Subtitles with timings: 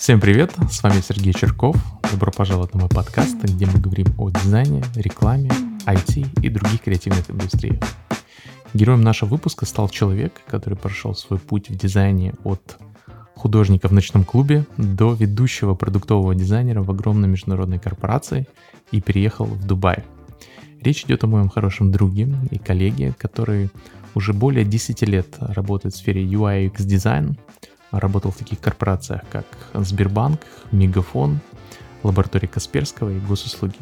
[0.00, 1.76] Всем привет, с вами Сергей Черков.
[2.10, 5.50] Добро пожаловать на мой подкаст, где мы говорим о дизайне, рекламе,
[5.84, 7.82] IT и других креативных индустриях.
[8.72, 12.78] Героем нашего выпуска стал человек, который прошел свой путь в дизайне от
[13.36, 18.48] художника в ночном клубе до ведущего продуктового дизайнера в огромной международной корпорации
[18.92, 20.02] и переехал в Дубай.
[20.80, 23.68] Речь идет о моем хорошем друге и коллеге, который
[24.14, 27.36] уже более 10 лет работает в сфере UI UX дизайн,
[27.90, 30.40] Работал в таких корпорациях, как Сбербанк,
[30.70, 31.40] Мегафон,
[32.02, 33.78] лаборатория Касперского и госуслуги.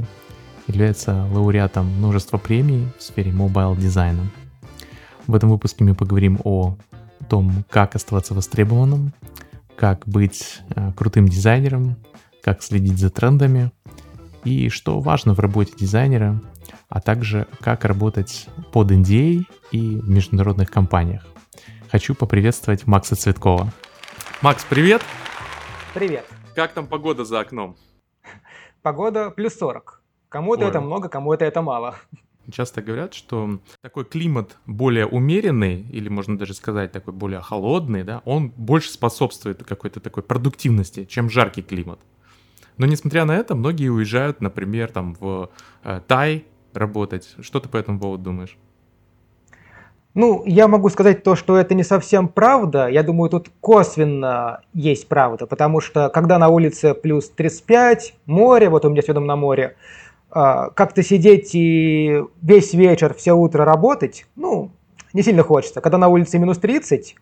[0.66, 4.30] Является лауреатом множества премий в сфере mobile дизайна.
[5.26, 6.76] В этом выпуске мы поговорим о
[7.28, 9.12] том, как оставаться востребованным,
[9.76, 11.96] как быть э, крутым дизайнером,
[12.42, 13.70] как следить за трендами
[14.44, 16.40] и что важно в работе дизайнера,
[16.88, 21.26] а также как работать под NDA и в международных компаниях.
[21.90, 23.72] Хочу поприветствовать Макса Цветкова.
[24.40, 25.02] Макс, привет!
[25.94, 26.24] Привет!
[26.54, 27.76] Как там погода за окном?
[28.82, 30.00] Погода плюс 40.
[30.28, 31.96] Кому-то это много, кому-то это мало.
[32.52, 38.22] Часто говорят, что такой климат более умеренный, или можно даже сказать такой более холодный, да,
[38.24, 41.98] он больше способствует какой-то такой продуктивности, чем жаркий климат.
[42.76, 45.50] Но несмотря на это, многие уезжают, например, там в
[45.82, 47.34] э, Тай работать.
[47.40, 48.56] Что ты по этому поводу думаешь?
[50.18, 52.88] Ну, я могу сказать то, что это не совсем правда.
[52.88, 58.84] Я думаю, тут косвенно есть правда, потому что когда на улице плюс 35, море, вот
[58.84, 59.76] у меня сегодня на море,
[60.32, 64.72] а, как-то сидеть и весь вечер, все утро работать, ну,
[65.12, 65.80] не сильно хочется.
[65.80, 67.14] Когда на улице минус 30,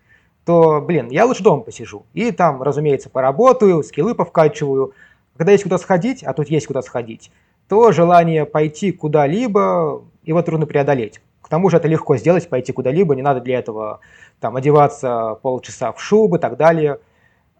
[0.43, 2.03] то, блин, я лучше дома посижу.
[2.15, 4.93] И там, разумеется, поработаю, скиллы повкачиваю.
[5.37, 7.29] Когда есть куда сходить, а тут есть куда сходить,
[7.69, 11.21] то желание пойти куда-либо, его трудно преодолеть.
[11.47, 14.01] К тому же это легко сделать, пойти куда-либо, не надо для этого
[14.41, 16.99] там, одеваться полчаса в шубы и так далее.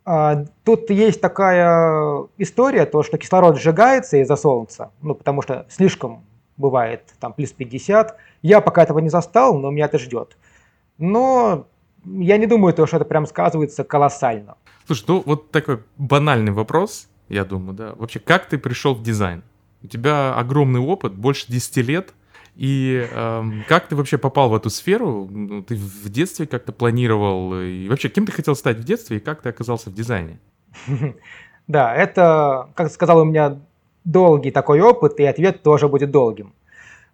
[0.04, 6.26] А, тут есть такая история, то, что кислород сжигается из-за солнца, ну, потому что слишком
[6.58, 8.18] бывает там плюс 50.
[8.42, 10.36] Я пока этого не застал, но меня это ждет.
[10.98, 11.68] Но
[12.04, 14.58] я не думаю, то, что это прям сказывается колоссально.
[14.86, 17.94] Слушай, ну вот такой банальный вопрос, я думаю, да.
[17.96, 19.44] Вообще, как ты пришел в дизайн?
[19.82, 22.14] У тебя огромный опыт, больше 10 лет–
[22.58, 25.28] и эм, как ты вообще попал в эту сферу?
[25.30, 27.54] Ну, ты в детстве как-то планировал?
[27.62, 30.40] И вообще, кем ты хотел стать в детстве и как ты оказался в дизайне?
[31.68, 33.60] Да, это, как сказал, у меня
[34.06, 36.54] долгий такой опыт, и ответ тоже будет долгим.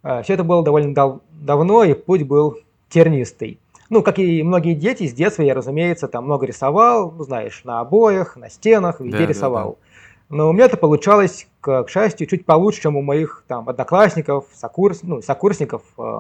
[0.04, 3.60] Э, Все это было довольно дав давно, и путь был тернистый.
[3.90, 7.80] Ну, как и многие дети, с детства я, разумеется, там много рисовал, ну, знаешь, на
[7.80, 9.72] обоях, на стенах, везде да, рисовал.
[9.72, 9.93] Да, да.
[10.30, 14.46] Но у меня это получалось, к, к счастью, чуть получше, чем у моих там одноклассников,
[14.54, 16.20] сокурс, ну, сокурсников, э,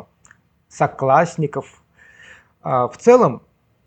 [0.69, 1.65] соклассников.
[2.61, 3.41] А в целом,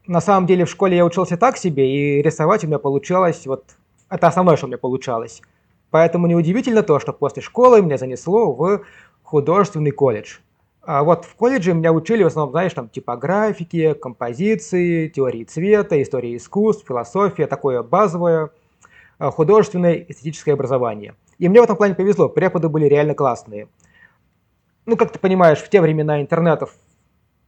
[0.07, 3.65] на самом деле в школе я учился так себе, и рисовать у меня получалось, вот
[4.09, 5.43] это основное, что у меня получалось.
[5.91, 8.83] Поэтому неудивительно то, что после школы меня занесло в
[9.23, 10.39] художественный колледж.
[10.83, 16.37] А вот в колледже меня учили в основном, знаешь, там типографики, композиции, теории цвета, истории
[16.37, 18.66] искусств, философия, такое базовое– Э,
[19.19, 21.15] художественное эстетическое образование.
[21.39, 23.69] И мне в этом плане повезло, преподы были реально классные.
[24.85, 26.75] Ну, как ты понимаешь, в те времена интернетов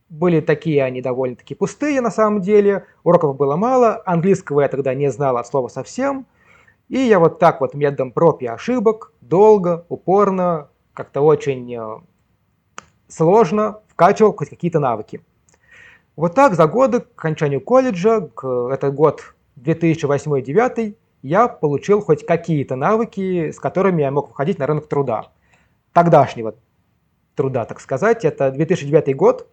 [0.08, 5.10] были такие, они довольно-таки пустые на самом деле, уроков было мало, английского я тогда не
[5.10, 6.26] знал от слова совсем,
[6.88, 12.00] и я вот так вот методом проб и ошибок, долго, упорно, как-то очень э,
[13.08, 15.22] сложно вкачивал хоть какие-то навыки.
[16.16, 22.76] Вот так за годы к окончанию колледжа, к, это год 2008-2009, я получил хоть какие-то
[22.76, 25.28] навыки, с которыми я мог входить на рынок труда.
[25.92, 26.54] Тогдашнего
[27.34, 28.24] труда, так сказать.
[28.24, 29.48] Это 2009 год.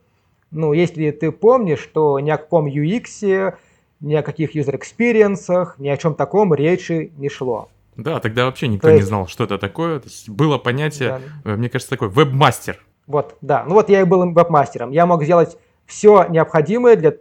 [0.51, 3.55] Ну, если ты помнишь, что ни о каком UX,
[3.99, 7.69] ни о каких user experience, ни о чем таком речи не шло.
[7.95, 9.03] Да, тогда вообще никто есть...
[9.03, 9.99] не знал, что это такое.
[9.99, 11.51] То есть было понятие, да.
[11.51, 12.79] Э, мне кажется, такой веб-мастер.
[13.07, 13.63] Вот, да.
[13.67, 14.91] Ну вот я и был веб-мастером.
[14.91, 17.11] Я мог сделать все необходимое для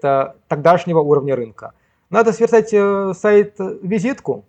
[0.49, 1.73] тогдашнего уровня рынка.
[2.15, 4.45] Надо сверстать э, сайт-визитку,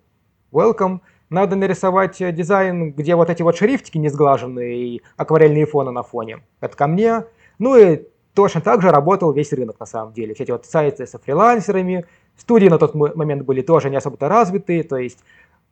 [0.52, 1.00] welcome.
[1.30, 6.04] Надо нарисовать э, дизайн, где вот эти вот шрифтики не сглаженные и акварельные фоны на
[6.04, 6.44] фоне.
[6.60, 7.24] Это ко мне.
[7.58, 8.02] Ну и
[8.34, 10.32] точно так же работал весь рынок на самом деле.
[10.32, 12.06] Все эти вот сайты со фрилансерами,
[12.36, 15.18] студии на тот момент были тоже не особо-то развитые, то есть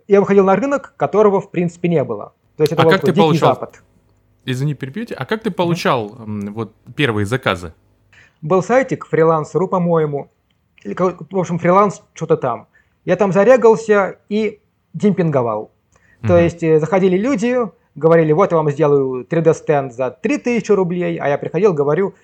[0.09, 2.33] я выходил на рынок, которого в принципе не было.
[2.57, 3.55] То есть это а был как ты получал...
[3.55, 3.85] Запад.
[4.45, 5.15] Извини, перебьете.
[5.15, 6.51] А как ты получал mm-hmm.
[6.51, 7.73] вот первые заказы?
[8.43, 10.33] Был сайтик фрилансеру, по-моему,
[10.85, 12.69] или, в общем, фриланс что-то там.
[13.05, 14.61] Я там зарегался и
[14.93, 15.73] демпинговал.
[16.23, 16.29] Mm-hmm.
[16.29, 17.57] То есть э, заходили люди,
[17.95, 22.15] говорили, вот я вам сделаю 3D-стенд за 3000 рублей, а я приходил, говорю,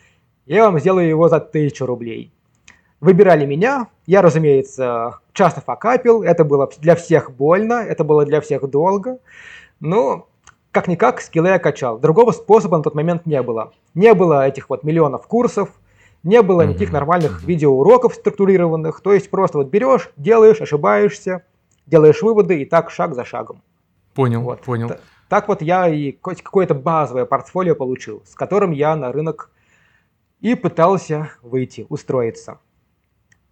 [0.46, 2.32] я вам сделаю его за 1000 рублей.
[3.00, 8.68] Выбирали меня, я, разумеется, часто факапил, это было для всех больно, это было для всех
[8.68, 9.18] долго,
[9.80, 10.28] но
[10.70, 11.98] как-никак скиллы я качал.
[11.98, 13.72] Другого способа на тот момент не было.
[13.94, 15.70] Не было этих вот миллионов курсов,
[16.22, 21.44] не было никаких нормальных видеоуроков структурированных, то есть просто вот берешь, делаешь, ошибаешься,
[21.86, 23.62] делаешь выводы и так шаг за шагом.
[24.14, 24.60] Понял, вот.
[24.62, 24.90] понял.
[25.28, 29.50] Так вот я и какое-то базовое портфолио получил, с которым я на рынок
[30.40, 32.58] и пытался выйти, устроиться.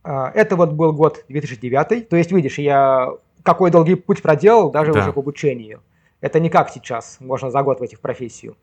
[0.02, 3.12] А, это вот был год 2009, то есть, видишь, я
[3.42, 5.00] какой долгий путь проделал даже да.
[5.00, 5.80] уже к обучению.
[6.20, 8.56] Это не как сейчас, можно за год войти в профессию.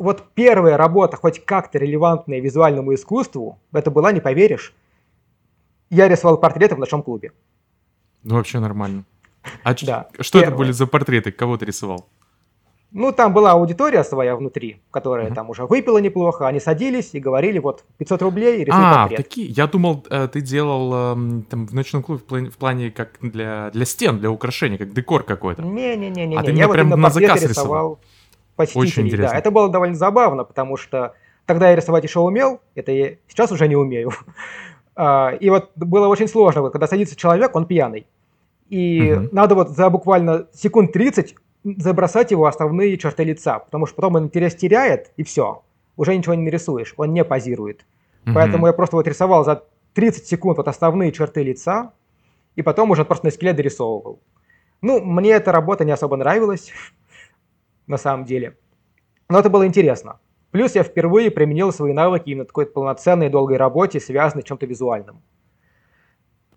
[0.00, 4.72] Вот первая работа, хоть как-то релевантная визуальному искусству, это была, не поверишь,
[5.90, 7.32] я рисовал портреты в ночном клубе.
[8.22, 9.04] Ну, вообще нормально.
[9.62, 10.48] А да, что первое.
[10.48, 11.32] это были за портреты?
[11.32, 12.06] Кого ты рисовал?
[12.92, 15.34] Ну, там была аудитория своя внутри, которая uh-huh.
[15.34, 16.48] там уже выпила неплохо.
[16.48, 19.18] Они садились и говорили, вот, 500 рублей, рисуй а, портрет.
[19.18, 19.48] такие.
[19.48, 23.18] Я думал, э, ты делал эм, там в ночном клубе в плане, в плане как
[23.20, 25.62] для, для стен, для украшения, как декор какой-то.
[25.62, 26.36] Не-не-не.
[26.36, 28.00] А ты вот прям на заказ рисовал.
[28.60, 29.32] Посетителей, Очень интересно.
[29.32, 31.14] Да, это было довольно забавно, потому что
[31.46, 34.12] тогда я рисовать еще умел, это я сейчас уже не умею.
[34.96, 38.06] А, и вот было очень сложно, когда садится человек, он пьяный.
[38.68, 39.28] И угу.
[39.32, 44.24] надо вот за буквально секунд 30 забросать его основные черты лица, потому что потом он
[44.24, 45.62] интерес теряет, и все,
[45.96, 47.80] уже ничего не нарисуешь, он не позирует.
[48.24, 48.32] Mm-hmm.
[48.34, 49.62] Поэтому я просто вот рисовал за
[49.94, 51.92] 30 секунд вот основные черты лица,
[52.56, 54.18] и потом уже просто на скелет дорисовывал.
[54.82, 56.70] Ну, мне эта работа не особо нравилась,
[57.86, 58.56] на самом деле.
[59.28, 60.18] Но это было интересно.
[60.50, 65.22] Плюс я впервые применил свои навыки именно такой полноценной долгой работе, связанной с чем-то визуальным.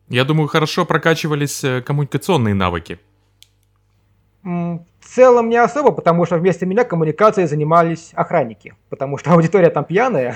[0.09, 2.99] Я думаю, хорошо прокачивались э, коммуникационные навыки.
[4.43, 9.85] В целом не особо, потому что вместо меня коммуникацией занимались охранники, потому что аудитория там
[9.85, 10.35] пьяная,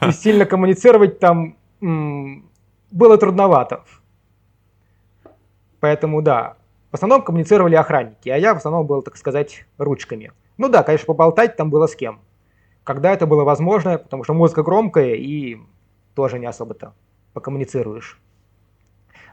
[0.08, 3.84] и сильно коммуницировать там было трудновато.
[5.80, 6.56] Поэтому да,
[6.90, 10.32] в основном коммуницировали охранники, а я в основном был, так сказать, ручками.
[10.56, 12.20] Ну да, конечно, поболтать там было с кем.
[12.84, 15.58] Когда это было возможно, потому что музыка громкая и
[16.14, 16.94] тоже не особо-то
[17.32, 18.20] покоммуницируешь.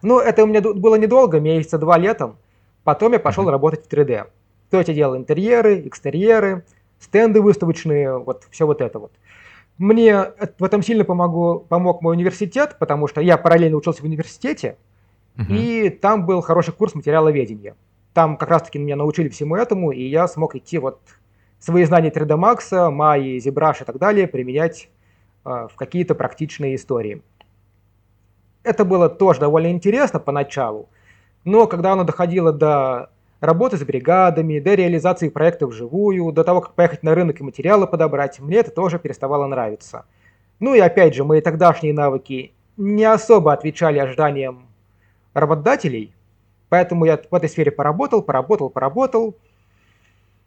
[0.01, 2.37] Ну, это у меня было недолго, месяца два летом.
[2.83, 3.51] Потом я пошел uh-huh.
[3.51, 4.27] работать в 3D.
[4.69, 6.65] То есть я делал интерьеры, экстерьеры,
[6.99, 9.11] стенды выставочные, вот все вот это вот.
[9.77, 14.77] Мне в этом сильно помогу, помог мой университет, потому что я параллельно учился в университете,
[15.37, 17.75] и там был хороший курс материаловедения.
[18.13, 20.99] Там как раз-таки меня научили всему этому, и я смог идти вот
[21.59, 24.89] свои знания 3D Max, Maya, ZBrush и так далее применять
[25.45, 27.23] э, в какие-то практичные истории.
[28.63, 30.89] Это было тоже довольно интересно поначалу,
[31.43, 33.09] но когда оно доходило до
[33.41, 37.87] работы с бригадами, до реализации проектов вживую, до того, как поехать на рынок и материалы
[37.87, 40.05] подобрать, мне это тоже переставало нравиться.
[40.59, 44.67] Ну и опять же, мои тогдашние навыки не особо отвечали ожиданиям
[45.33, 46.13] работодателей,
[46.69, 49.35] поэтому я в этой сфере поработал, поработал, поработал.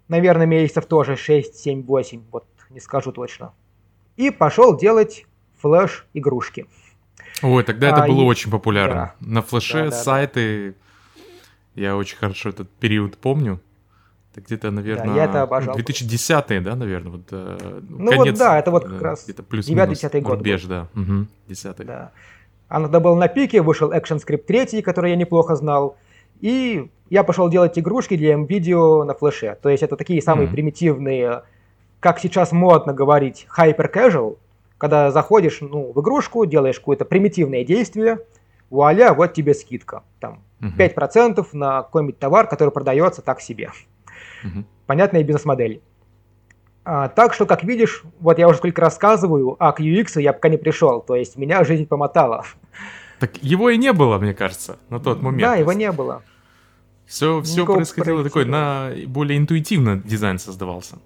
[0.08, 3.52] Наверное, месяцев тоже 6, 7, 8, вот не скажу точно.
[4.16, 5.26] И пошел делать
[5.60, 6.66] флеш-игрушки.
[7.42, 8.26] Ой, тогда это а, было и...
[8.26, 9.14] очень популярно.
[9.20, 9.26] Да.
[9.26, 10.86] На флеше да, да, сайты да
[11.76, 13.60] я очень хорошо этот период помню.
[14.32, 15.74] Это где-то, наверное, да, я это обожал.
[15.74, 17.12] 2010 да, наверное?
[17.12, 20.62] Вот, э, ну конец, вот да, это вот как раз где-то плюс 9-10 год рубеж,
[20.62, 20.68] был.
[20.68, 22.12] да, угу, 10 Да.
[22.68, 25.96] А тогда был на пике, вышел ActionScript 3, который я неплохо знал,
[26.40, 29.56] и я пошел делать игрушки для M-видео на флеше.
[29.62, 30.52] То есть это такие самые mm.
[30.52, 31.42] примитивные,
[32.00, 34.38] как сейчас модно говорить, hyper casual,
[34.78, 38.18] когда заходишь ну, в игрушку, делаешь какое-то примитивное действие,
[38.70, 40.02] вуаля, вот тебе скидка.
[40.20, 40.70] Там угу.
[40.76, 43.70] 5% на какой-нибудь товар, который продается так себе.
[44.44, 44.64] Угу.
[44.86, 45.80] Понятная бизнес-модель.
[46.88, 50.48] А, так что, как видишь, вот я уже сколько рассказываю, а к UX я пока
[50.48, 52.44] не пришел, то есть меня жизнь помотала.
[53.18, 55.42] Так его и не было, мне кажется, на тот момент.
[55.42, 56.22] Да, его не было.
[57.04, 60.98] Все, все происходило такое, на более интуитивно дизайн создавался.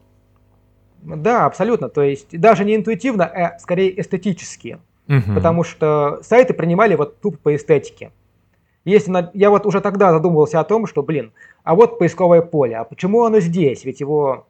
[1.01, 1.89] Да, абсолютно.
[1.89, 4.81] То есть даже не интуитивно, а скорее эстетически.
[5.09, 5.35] Угу.
[5.35, 8.13] Потому что сайты принимали вот тупо по эстетике.
[8.85, 9.31] Если на...
[9.33, 11.33] Я вот уже тогда задумывался о том, что, блин,
[11.65, 13.85] а вот поисковое поле, а почему оно здесь?
[13.87, 14.47] Ведь его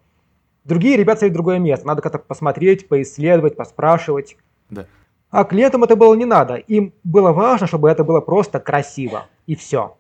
[0.65, 1.87] другие ребята ставят другое место.
[1.87, 4.37] Надо как-то посмотреть, поисследовать, поспрашивать.
[4.71, 4.87] Да.
[5.31, 6.57] А клиентам это было не надо.
[6.57, 9.27] Им было важно, чтобы это было просто красиво.
[9.47, 9.97] И все.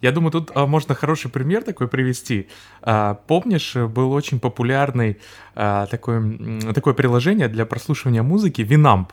[0.00, 2.48] Я думаю, тут а, можно хороший пример такой привести.
[2.82, 5.18] А, помнишь, был очень популярный
[5.54, 9.08] а, такое, такое приложение для прослушивания музыки Winamp?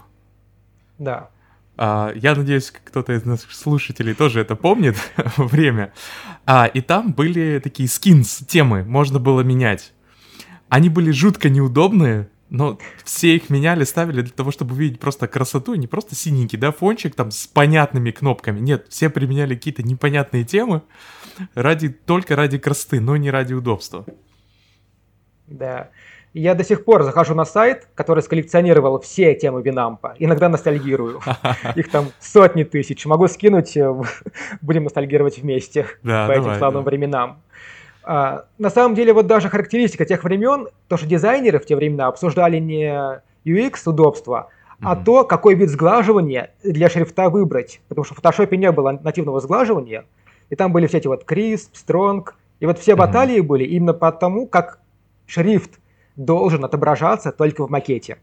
[0.98, 1.30] Да.
[1.78, 4.96] Uh, я надеюсь, кто-то из наших слушателей тоже это помнит
[5.38, 5.92] время.
[6.46, 9.92] Uh, и там были такие скинс, темы, можно было менять.
[10.70, 15.76] Они были жутко неудобные, но все их меняли, ставили для того, чтобы увидеть просто красоту,
[15.76, 18.60] не просто синенький, да, фончик там с понятными кнопками.
[18.60, 20.82] Нет, все применяли какие-то непонятные темы
[21.54, 24.06] ради, только ради красоты, но не ради удобства.
[25.48, 25.90] Да.
[26.34, 30.16] Я до сих пор захожу на сайт, который сколлекционировал все темы Винампа.
[30.20, 31.22] Иногда ностальгирую.
[31.76, 33.06] Их там сотни тысяч.
[33.06, 33.94] Могу скинуть, э,
[34.62, 36.90] будем ностальгировать вместе да, по давай, этим славным да.
[36.90, 37.42] временам.
[38.08, 42.08] А, на самом деле, вот даже характеристика тех времен, то, что дизайнеры в те времена
[42.08, 44.84] обсуждали не UX, удобство, mm-hmm.
[44.84, 47.82] а то, какой вид сглаживания для шрифта выбрать.
[47.88, 50.06] Потому что в фотошопе не было нативного сглаживания,
[50.52, 52.28] и там были все эти вот crisp, strong,
[52.60, 52.96] и вот все mm-hmm.
[52.96, 54.80] баталии были именно потому, как
[55.26, 55.80] шрифт
[56.16, 58.18] должен отображаться только в макете.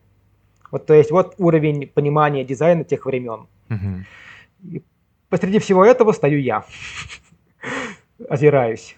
[0.70, 3.46] Вот, то есть вот уровень понимания дизайна тех времен.
[3.68, 4.70] Угу.
[4.70, 4.82] И
[5.28, 6.64] посреди всего этого стою я,
[8.28, 8.96] озираюсь.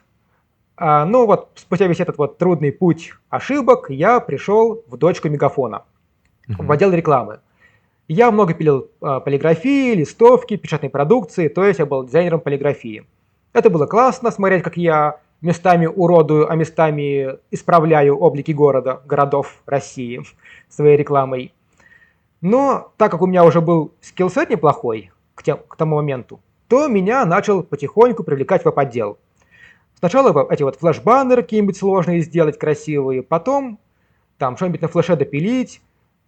[0.76, 5.84] А, ну вот, спустя весь этот вот трудный путь ошибок, я пришел в дочку мегафона,
[6.48, 6.64] угу.
[6.64, 7.40] в отдел рекламы.
[8.08, 13.06] Я много пилил а, полиграфии, листовки, печатной продукции, то есть я был дизайнером полиграфии.
[13.52, 20.22] Это было классно, смотреть, как я местами уродую, а местами исправляю облики города, городов России
[20.68, 21.52] своей рекламой.
[22.40, 26.88] Но так как у меня уже был скиллсет неплохой к, тем, к тому моменту, то
[26.88, 29.18] меня начал потихоньку привлекать в веб-отдел.
[30.04, 33.78] Сначала эти вот флеш-баннеры какие-нибудь сложные сделать, красивые, потом
[34.36, 35.80] там что-нибудь на флеше допилить,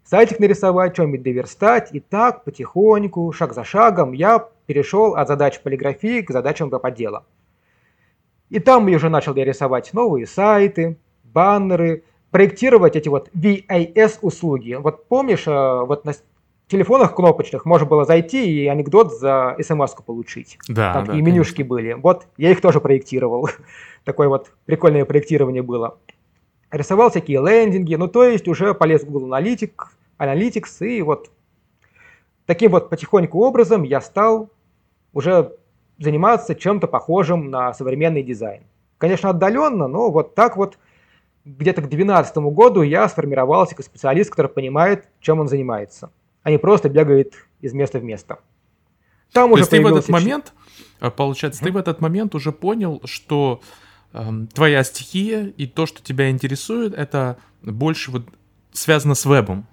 [0.03, 6.23] сайтик нарисовать, что-нибудь доверстать, и так потихоньку, шаг за шагом я перешел от задач полиграфии
[6.23, 7.27] к задачам веб-отдела.
[8.49, 14.73] И там я уже начал я рисовать новые сайты, баннеры, проектировать эти вот VAS-услуги.
[14.81, 16.07] Вот помнишь, э, вот
[16.69, 20.59] телефонах кнопочных можно было зайти и анекдот за смс получить.
[20.69, 21.75] Да, Там да, такие менюшки конечно.
[21.75, 21.93] были.
[21.95, 23.49] Вот я их тоже проектировал.
[24.05, 25.99] Такое вот прикольное проектирование было.
[26.71, 29.87] Рисовал всякие лендинги, ну то есть уже полез в Google Analytics,
[30.19, 31.31] Analytics и вот
[32.45, 34.51] таким вот потихоньку образом я стал
[35.13, 35.53] уже
[35.99, 38.65] заниматься чем-то похожим на современный дизайн.
[38.99, 40.79] Конечно, отдаленно, но вот так вот
[41.45, 46.11] где-то к 2012 году я сформировался как специалист, который понимает, чем он занимается,
[46.47, 48.39] а не просто бегает из места в место.
[49.33, 50.53] Там То уже есть ты в этот момент,
[51.01, 51.67] э, получается, mm-hmm.
[51.67, 53.61] ты в этот момент уже понял, что
[54.13, 58.29] э, твоя стихия и то, что тебя интересует, это больше вот
[58.71, 59.67] связано с вебом.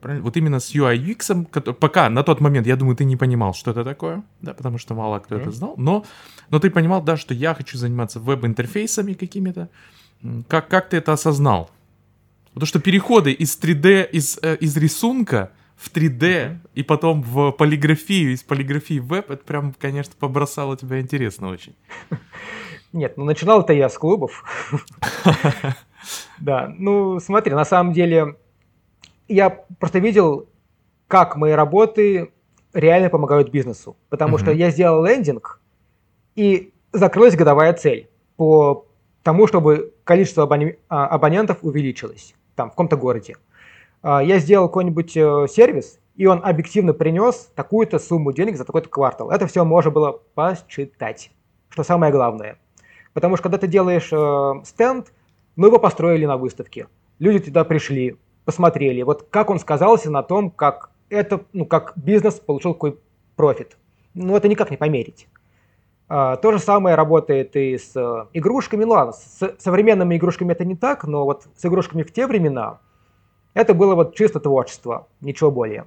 [0.00, 0.22] Правильно?
[0.22, 3.52] Вот именно с UI UX, который, пока на тот момент, я думаю, ты не понимал,
[3.52, 5.40] что это такое, да, потому что мало кто mm-hmm.
[5.40, 6.04] это знал, но,
[6.50, 9.70] но ты понимал, да, что я хочу заниматься веб-интерфейсами какими-то.
[10.46, 11.68] Как, как ты это осознал?
[12.54, 15.50] Потому что переходы из 3D, из, э, из рисунка
[15.82, 16.56] в 3D mm-hmm.
[16.74, 21.74] и потом в полиграфию, из полиграфии в веб, это прям, конечно, побросало тебя интересно очень.
[22.92, 24.44] Нет, ну начинал это я с клубов.
[26.40, 28.34] Да, ну смотри, на самом деле
[29.28, 30.48] я просто видел,
[31.06, 32.32] как мои работы
[32.74, 33.96] реально помогают бизнесу.
[34.08, 35.60] Потому что я сделал лендинг,
[36.34, 38.86] и закрылась годовая цель по
[39.22, 40.48] тому, чтобы количество.
[40.88, 43.36] А, абонентов увеличилось там, в каком-то городе.
[44.02, 48.88] А, я сделал какой-нибудь э, сервис, и он объективно принес такую-то сумму денег за такой-то
[48.88, 49.30] квартал.
[49.30, 51.30] Это все можно было посчитать,
[51.68, 52.58] что самое главное.
[53.12, 55.12] Потому что когда ты делаешь э, стенд,
[55.54, 56.88] мы его построили на выставке.
[57.18, 62.34] Люди туда пришли, посмотрели, вот как он сказался на том, как это, ну, как бизнес
[62.34, 62.98] получил какой
[63.36, 63.76] профит.
[64.14, 65.28] Ну, это никак не померить.
[66.08, 68.84] А, то же самое работает и с э, игрушками.
[68.84, 72.80] Ну ладно, с современными игрушками это не так, но вот с игрушками в те времена
[73.54, 75.86] это было вот чисто творчество, ничего более.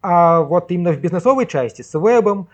[0.00, 2.48] А вот именно в бизнесовой части, с вебом,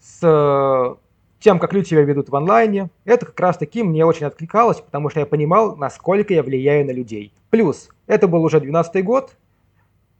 [0.00, 0.96] с
[1.38, 5.10] тем, как люди себя ведут в онлайне, это как раз таки мне очень откликалось, потому
[5.10, 7.32] что я понимал, насколько я влияю на людей.
[7.50, 9.36] Плюс, это был уже 12 год,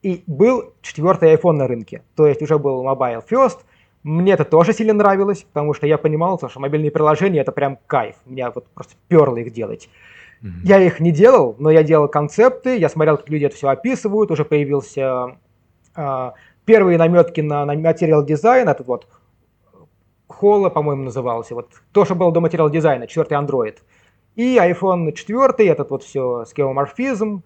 [0.02, 3.60] и был четвертый iPhone на рынке, то есть уже был Mobile First.
[4.02, 8.16] Мне это тоже сильно нравилось, потому что я понимал, что мобильные приложения это прям кайф,
[8.26, 9.88] меня вот просто перло их делать.
[10.44, 10.60] Mm-hmm.
[10.64, 14.30] Я их не делал, но я делал концепты, я смотрел, как люди это все описывают,
[14.30, 15.38] уже появился
[15.96, 16.30] э,
[16.66, 19.08] первые наметки на, на материал дизайн, этот вот
[20.26, 21.54] Холла, по-моему, назывался.
[21.54, 23.78] Вот то, что было до материал дизайна, четвертый Android.
[24.36, 27.42] И iPhone 4, этот вот все скеоморфизм.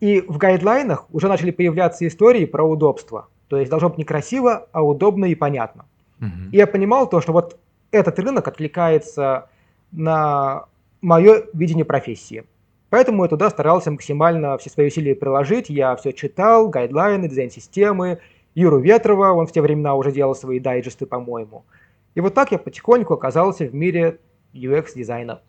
[0.00, 3.28] И в гайдлайнах уже начали появляться истории про удобство.
[3.48, 5.86] То есть должно быть не красиво, а удобно и понятно.
[6.20, 6.50] Угу.
[6.52, 7.58] И я понимал то, что вот
[7.90, 9.48] этот рынок откликается
[9.92, 10.66] на
[11.04, 12.44] мое видение профессии.
[12.88, 15.68] Поэтому я туда старался максимально все свои усилия приложить.
[15.68, 18.20] Я все читал, гайдлайны, дизайн-системы.
[18.54, 21.64] Юру Ветрова, он в те времена уже делал свои дайджесты, по-моему.
[22.14, 24.20] И вот так я потихоньку оказался в мире
[24.54, 25.40] UX-дизайна.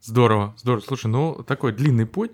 [0.00, 0.80] Здорово, здорово.
[0.80, 2.32] Слушай, ну такой длинный путь.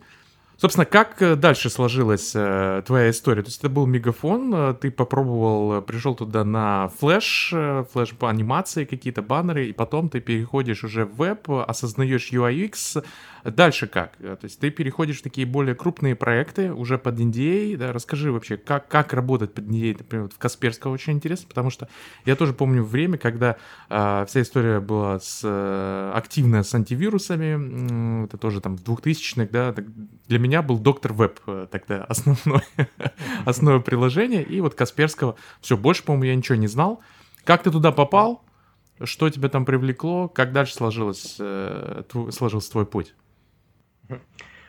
[0.57, 3.43] Собственно, как э, дальше сложилась э, твоя история?
[3.43, 8.15] То есть это был мегафон, э, ты попробовал, э, пришел туда на флеш, э, флеш
[8.21, 12.55] анимации какие-то баннеры, и потом ты переходишь уже в веб, осознаешь UI.
[13.45, 14.17] Дальше как?
[14.17, 17.77] То есть ты переходишь в такие более крупные проекты уже под NDA.
[17.77, 17.93] Да?
[17.93, 21.89] Расскажи вообще, как, как работать под NDA, например, в Касперского очень интересно, потому что
[22.25, 23.57] я тоже помню время, когда
[23.91, 29.49] э, вся история была с, э, активная с антивирусами, э, это тоже там в 2000-х,
[29.53, 29.75] да,
[30.29, 32.63] для меня был доктор веб э, тогда основной,
[33.45, 37.01] основное приложение, и вот Касперского, все, больше, по-моему, я ничего не знал.
[37.45, 38.43] Как ты туда попал?
[39.03, 40.29] Что тебя там привлекло?
[40.29, 43.15] Как дальше сложилось, э, твой, сложился твой путь?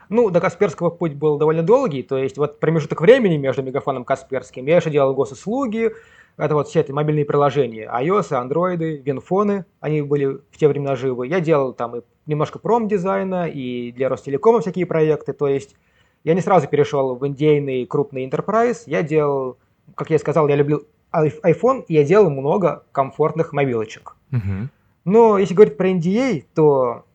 [0.10, 4.06] Ну, до Касперского путь был довольно долгий, то есть вот промежуток времени между Мегафоном и
[4.06, 4.66] Касперским.
[4.66, 5.94] Я еще делал госуслуги,
[6.38, 11.28] это вот все эти мобильные приложения, iOS, Android, Винфоны, они были в те времена живы.
[11.28, 15.76] Я делал там и немножко промдизайна, и для Ростелекома всякие проекты, то есть
[16.24, 19.58] я не сразу перешел в индейный крупный enterprise, я делал,
[19.96, 24.16] как я сказал, я люблю iPhone, и я делал много комфортных мобилочек.
[24.32, 24.70] Угу.
[25.06, 27.06] Но если говорить про NDA, то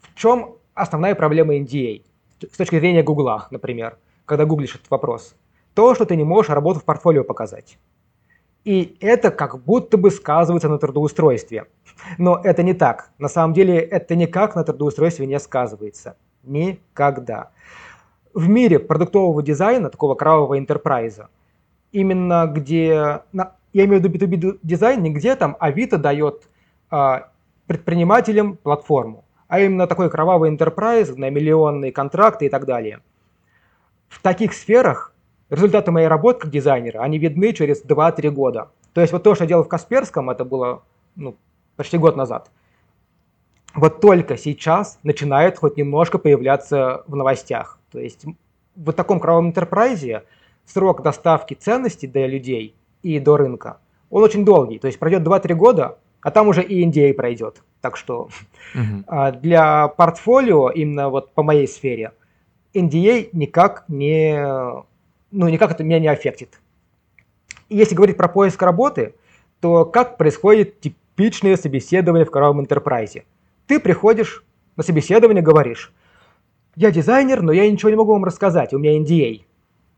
[0.00, 2.02] в чем основная проблема NDA?
[2.40, 5.34] С точки зрения Гугла, например, когда гуглишь этот вопрос–
[5.78, 7.78] то, что ты не можешь работу в портфолио показать.
[8.64, 11.66] И это как будто бы сказывается на трудоустройстве.
[12.18, 13.10] Но это не так.
[13.18, 16.16] На самом деле это никак на трудоустройстве не сказывается.
[16.42, 17.50] Никогда.
[18.34, 21.28] В мире продуктового дизайна, такого кровавого интерпрайза,
[21.92, 26.48] именно где, я имею в виду B2B дизайн, не где там Авито дает
[26.90, 27.30] а,
[27.66, 33.00] предпринимателям платформу, а именно такой кровавый интерпрайз на миллионные контракты и так далее.
[34.08, 35.12] В таких сферах
[35.50, 38.68] результаты моей работы как дизайнера, они видны через 2-3 года.
[38.92, 40.82] То есть вот то, что я делал в Касперском, это было
[41.16, 41.36] ну,
[41.76, 42.50] почти год назад.
[43.74, 47.78] Вот только сейчас начинает хоть немножко появляться в новостях.
[47.92, 48.24] То есть
[48.74, 50.24] в таком кровавом интерпрайзе
[50.66, 53.78] срок доставки ценностей для людей и до рынка,
[54.10, 54.78] он очень долгий.
[54.78, 57.62] То есть пройдет 2-3 года, а там уже и NDA пройдет.
[57.80, 58.28] Так что
[58.74, 59.32] угу.
[59.40, 62.12] для портфолио, именно вот по моей сфере,
[62.74, 64.36] NDA никак не
[65.30, 66.60] ну, никак это меня не аффектит.
[67.68, 69.14] И если говорить про поиск работы,
[69.60, 73.24] то как происходит типичное собеседование в кровавом интерпрайзе?
[73.66, 74.44] Ты приходишь
[74.76, 75.92] на собеседование, говоришь,
[76.76, 79.42] я дизайнер, но я ничего не могу вам рассказать, у меня NDA.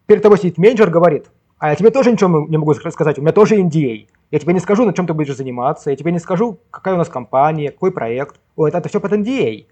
[0.06, 1.26] Перед тобой сидит менеджер, говорит,
[1.58, 4.06] а я тебе тоже ничего не могу рассказать, у меня тоже NDA.
[4.30, 6.98] Я тебе не скажу, на чем ты будешь заниматься, я тебе не скажу, какая у
[6.98, 8.40] нас компания, какой проект.
[8.56, 9.66] Ой, это, это все под NDA.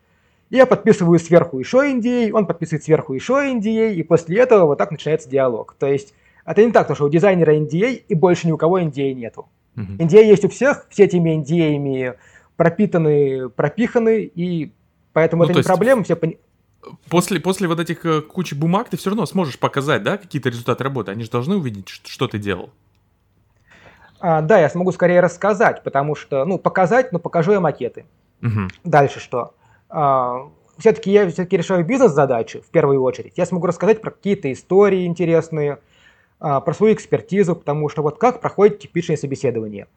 [0.51, 4.91] Я подписываю сверху еще NDA, он подписывает сверху еще NDA, и после этого вот так
[4.91, 5.77] начинается диалог.
[5.79, 9.13] То есть это не так, что у дизайнера NDA и больше ни у кого NDA
[9.13, 9.49] нету.
[9.77, 9.99] Uh-huh.
[9.99, 12.17] NDA есть у всех, все этими NDA
[12.57, 14.73] пропитаны, пропиханы, и
[15.13, 16.03] поэтому ну, это не проблема.
[16.03, 16.35] Все пон...
[17.11, 20.83] После, после вот этих э, кучи бумаг ты все равно сможешь показать, да, какие-то результаты
[20.83, 21.13] работы.
[21.13, 22.71] Они же должны увидеть, что, что ты делал.
[24.21, 28.07] А, да, я смогу скорее рассказать, потому что, ну, показать, но покажу я макеты.
[28.43, 28.69] Угу.
[28.85, 29.55] Дальше что?
[29.88, 30.48] А,
[30.79, 33.35] все-таки я все-таки решаю бизнес-задачи в первую очередь.
[33.37, 35.79] Я смогу рассказать про какие-то истории интересные,
[36.40, 39.88] а, про свою экспертизу, потому что вот как проходит типичное собеседование.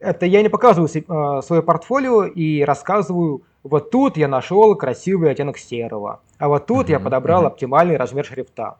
[0.00, 5.56] Это я не показываю а, свое портфолио и рассказываю, вот тут я нашел красивый оттенок
[5.56, 7.46] серого, а вот тут mm-hmm, я подобрал mm-hmm.
[7.46, 8.78] оптимальный размер шрифта.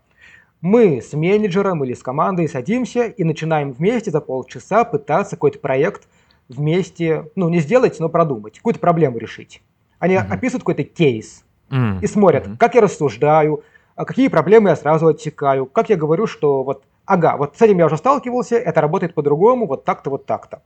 [0.60, 6.08] Мы с менеджером или с командой садимся и начинаем вместе за полчаса пытаться какой-то проект
[6.48, 9.62] вместе, ну не сделать, но продумать, какую-то проблему решить.
[10.04, 10.34] Они mm-hmm.
[10.34, 12.00] описывают какой-то кейс mm-hmm.
[12.02, 12.56] и смотрят, mm-hmm.
[12.58, 13.64] как я рассуждаю,
[13.96, 17.78] а какие проблемы я сразу отсекаю, как я говорю, что вот, ага, вот с этим
[17.78, 20.60] я уже сталкивался, это работает по-другому, вот так-то, вот так-то.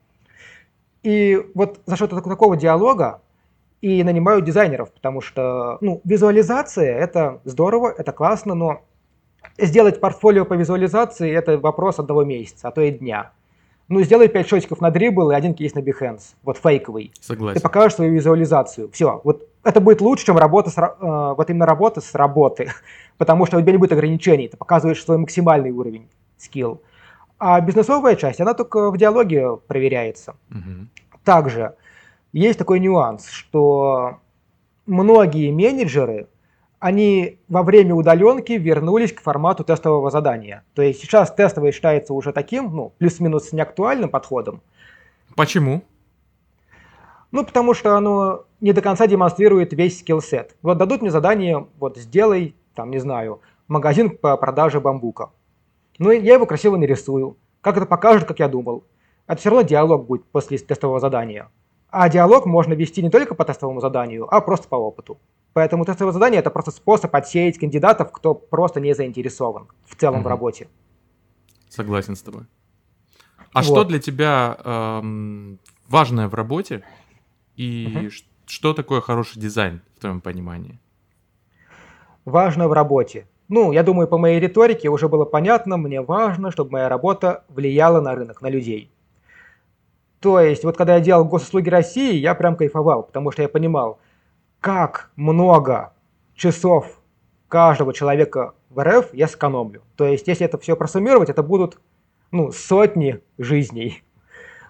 [1.05, 3.21] И вот за счет такого диалога
[3.81, 8.81] и нанимают дизайнеров, потому что ну, визуализация– это здорово, это классно, но
[9.57, 13.31] сделать портфолио по визуализации– это вопрос одного месяца, а то и дня.
[13.89, 16.35] Ну, сделай 5 шотиков на дрибл и один кейс на Behance.
[16.43, 17.11] Вот фейковый.
[17.21, 17.59] Согласен.
[17.59, 18.91] Ты покажешь свою визуализацию.
[18.93, 19.21] Все.
[19.25, 22.71] Вот это будет лучше, чем работа с, э, вот именно работа с работы.
[23.19, 24.49] Потому что у тебя не будет ограничений.
[24.49, 26.83] Ты показываешь свой максимальный уровень скилл.
[27.39, 30.35] А бизнесовая часть, она только в диалоге проверяется.
[30.51, 31.19] Угу.
[31.25, 31.75] Также
[32.33, 34.19] есть такой нюанс, что
[34.87, 36.27] многие менеджеры
[36.79, 40.65] они во время удаленки вернулись к формату тестового задания.
[40.75, 44.61] То есть сейчас тестовое считается уже таким, ну, плюс-минус неактуальным подходом.
[45.35, 45.83] Почему?
[47.31, 50.57] Ну, потому что оно не до конца демонстрирует весь скилл-сет.
[50.63, 55.31] Вот дадут мне задание, вот сделай, там, не знаю, магазин по продаже бамбука.
[55.99, 57.37] Ну, я его красиво нарисую.
[57.61, 58.85] Как это покажет, как я думал.
[59.27, 61.51] Это все равно диалог будет после тестового задания.
[61.91, 65.19] А диалог можно вести не только по тестовому заданию, а просто по опыту.
[65.59, 70.25] Поэтому тестовое задание– это просто способ отсеять кандидатов, кто просто не заинтересован в целом угу.
[70.25, 70.69] в работе.
[71.69, 72.43] Согласен с тобой.
[73.53, 73.65] А вот.
[73.65, 76.85] что для тебя эм, важное в работе
[77.57, 78.11] и угу.
[78.47, 80.79] что такое хороший дизайн в твоем понимании?
[82.25, 83.27] Важно в работе.
[83.49, 88.01] Ну, я думаю, по моей риторике уже было понятно, мне важно, чтобы моя работа влияла
[88.01, 88.93] на рынок, на людей.
[90.21, 93.99] То есть, вот когда я делал госуслуги России, я прям кайфовал, потому что я понимал,
[94.61, 95.93] как много
[96.35, 97.01] часов
[97.49, 99.83] каждого человека в РФ я сэкономлю.
[99.97, 101.79] То есть, если это все просуммировать, это будут
[102.31, 104.03] ну, сотни жизней.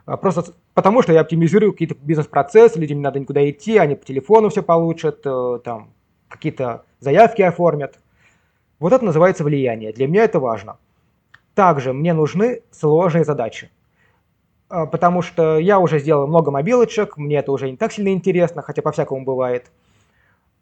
[0.07, 4.07] А просто потому, что я оптимизирую какие-то бизнес-процессы, людям не надо никуда идти, они по
[4.07, 5.91] телефону все получат, э, там
[6.29, 7.99] какие-то заявки оформят.
[8.79, 9.93] Вот это называется влияние.
[9.93, 10.79] Для меня это важно.
[11.55, 13.71] Также мне нужны сложные задачи.
[14.69, 18.63] А, потому что я уже сделал много мобилочек, мне это уже не так сильно интересно,
[18.63, 19.71] хотя по-всякому бывает.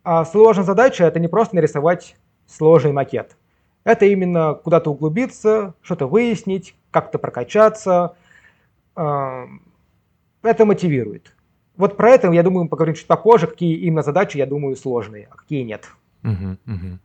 [0.05, 2.17] А сложная задача– это не просто нарисовать
[2.47, 3.37] сложный макет.
[3.83, 8.17] Это именно куда-то углубиться, что-то выяснить, как-то прокачаться.
[8.95, 9.47] А,
[10.43, 11.35] это мотивирует.
[11.77, 15.29] Вот про это, я думаю, мы поговорим чуть попозже, какие именно задачи, я думаю, сложные,
[15.31, 15.89] а какие нет.
[16.25, 16.99] Угу, угу.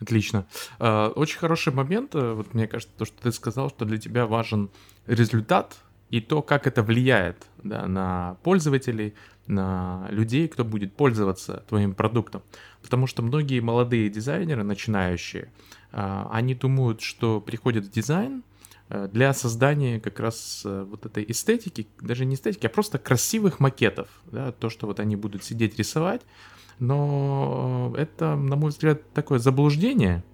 [0.00, 0.46] Отлично.
[0.80, 4.70] Очень хороший момент, вот мне кажется, то, что ты сказал, что для тебя важен
[5.06, 5.76] результат,
[6.10, 9.14] и то, как это влияет да, на пользователей,
[9.46, 12.42] на людей, кто будет пользоваться твоим продуктом.
[12.82, 15.52] Потому что многие молодые дизайнеры, начинающие,
[15.92, 18.44] а, они думают, что приходят в дизайн
[18.88, 23.58] э, для создания как раз э, вот этой эстетики, даже не эстетики, а просто красивых
[23.58, 26.22] макетов, да, то, что вот они будут сидеть рисовать,
[26.78, 30.24] но это, на мой взгляд, такое заблуждение,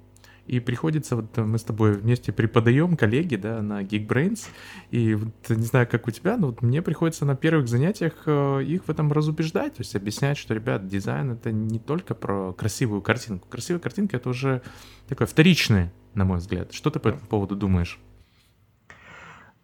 [0.47, 4.47] и приходится, вот мы с тобой вместе преподаем, коллеги, да, на Geekbrains,
[4.91, 8.63] и вот, не знаю, как у тебя, но вот мне приходится на первых занятиях э,
[8.65, 13.03] их в этом разубеждать, то есть объяснять, что, ребят, дизайн— это не только про красивую
[13.03, 13.49] картинку.
[13.49, 14.63] Красивая картинка— это уже
[15.09, 16.73] такое вторичное, на мой взгляд.
[16.73, 17.99] Что ты по этому поводу думаешь?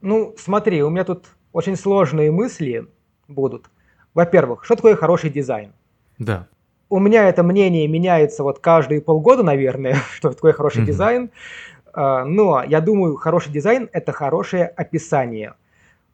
[0.01, 2.89] Ну, смотри, у меня тут очень сложные мысли
[3.29, 3.71] будут.
[4.15, 5.73] Во-первых, что такое хороший дизайн?
[6.19, 6.49] Да
[6.93, 10.87] у меня это мнение меняется вот каждые полгода, наверное, что такое хороший mm-hmm.
[10.87, 11.31] дизайн.
[11.95, 15.55] А, но я думаю, хороший дизайн– это хорошее описание,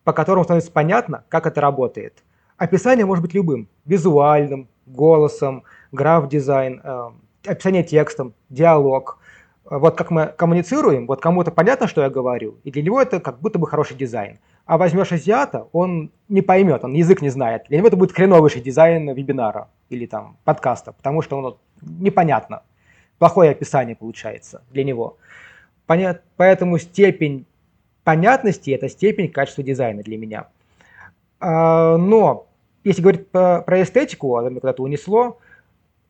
[0.04, 2.22] по которому становится понятно, как это работает.
[2.58, 7.12] Описание может быть любым– визуальным, голосом, граф-дизайн, а,
[7.44, 9.18] описание текстом, диалог.
[9.64, 13.40] Вот как мы коммуницируем, вот кому-то понятно, что я говорю, и для него это как
[13.40, 14.38] будто бы хороший дизайн.
[14.68, 17.64] А возьмешь азиата, он не поймет, он язык не знает.
[17.70, 22.62] Для него это будет хреновейший дизайн вебинара или там подкаста, потому что он непонятно.
[23.18, 25.16] Плохое описание получается для него.
[25.86, 27.46] Понят, поэтому степень
[28.04, 30.48] понятности– это степень качества дизайна для меня.
[31.40, 32.46] А, но
[32.84, 35.38] если говорить про, про эстетику, а меня куда-то унесло,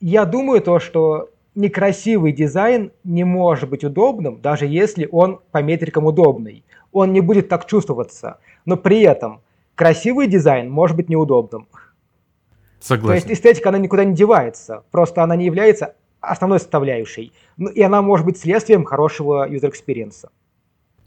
[0.01, 6.07] я думаю то, что некрасивый дизайн не может быть удобным, даже если он по метрикам
[6.07, 6.65] удобный.
[6.93, 8.39] Он не будет так чувствоваться.
[8.65, 9.43] Но при этом
[9.75, 11.69] красивый дизайн может быть неудобным.
[12.81, 13.23] Согласен.
[13.23, 17.33] То есть эстетика, она никуда не девается, просто она не является основной составляющей.
[17.57, 20.31] Ну, и она может быть следствием хорошего user experience а.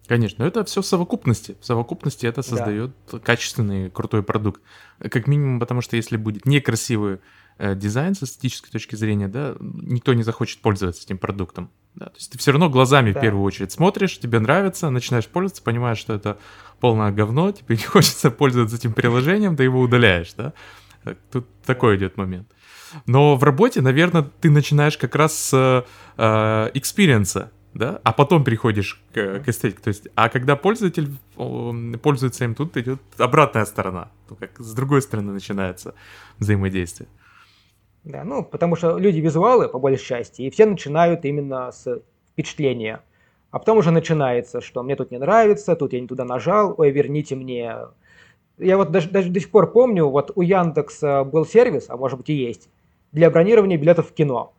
[0.07, 1.55] Конечно, это все в совокупности.
[1.61, 3.19] В совокупности это создает да.
[3.19, 4.61] качественный, крутой продукт.
[4.99, 7.19] Как минимум, потому что если будет некрасивый
[7.57, 11.69] э, дизайн с эстетической точки зрения, да, никто не захочет пользоваться этим продуктом.
[11.95, 13.19] Да, то есть ты все равно глазами да.
[13.19, 16.37] в первую очередь смотришь, тебе нравится, начинаешь пользоваться, понимаешь, что это
[16.79, 20.53] полное говно, тебе не хочется пользоваться этим приложением, ты его удаляешь, да.
[21.31, 22.47] Тут такой идет момент.
[23.05, 25.85] Но в работе, наверное, ты начинаешь как раз с
[26.17, 29.81] э, experience а, да, а потом переходишь к, к эстетике.
[29.81, 34.11] То есть, а когда пользователь пользуется им, тут идет обратная сторона.
[34.29, 35.95] Ну, как с другой стороны начинается
[36.37, 37.07] взаимодействие.
[38.03, 43.01] Да, ну, потому что люди визуалы, по большей части, и все начинают именно с впечатления.
[43.51, 46.89] А потом уже начинается, что мне тут не нравится, тут я не туда нажал, ой,
[46.91, 47.75] верните мне
[48.61, 52.17] я вот даже, даже до сих пор помню, вот у Яндекса был сервис, а может
[52.19, 52.69] быть и есть,
[53.11, 54.53] для бронирования билетов в кино.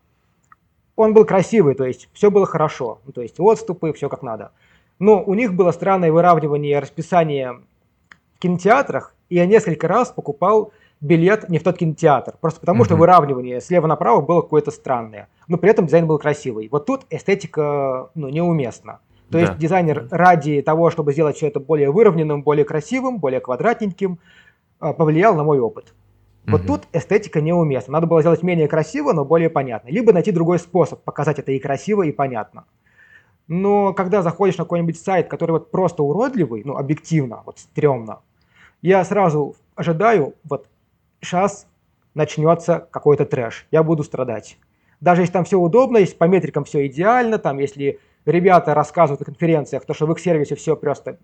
[0.96, 4.50] Он был красивый, то есть все было хорошо, ну, то есть отступы, все как надо.
[4.98, 7.60] Но у них было странное выравнивание расписания
[8.34, 10.72] в кинотеатрах, и я несколько раз покупал
[11.02, 12.86] билет не в тот кинотеатр, просто потому mm-hmm.
[12.86, 16.68] что выравнивание слева направо было какое-то странное, но при этом дизайн был красивый.
[16.70, 19.00] Вот тут эстетика ну, неуместна.
[19.28, 19.40] То да.
[19.40, 24.18] есть дизайнер ради того, чтобы сделать все это более выровненным, более красивым, более квадратненьким,
[24.78, 25.92] а, повлиял на мой опыт.
[26.46, 26.68] Вот угу.
[26.68, 27.92] тут эстетика неуместна.
[27.94, 29.88] Надо было сделать менее красиво, но более понятно.
[29.88, 32.64] Либо найти другой способ показать это и красиво, и понятно.
[33.48, 38.20] Но когда заходишь на какой-нибудь сайт, который вот просто уродливый, ну, объективно, вот стрёмно,
[38.82, 40.66] я сразу ожидаю вот
[41.22, 41.66] сейчас
[42.14, 44.58] начнется какой-то трэш, я буду страдать.
[45.00, 49.26] Даже если там все удобно, если по метрикам все идеально, там если ребята рассказывают на
[49.26, 51.18] конференциях, то что в их сервисе все просто,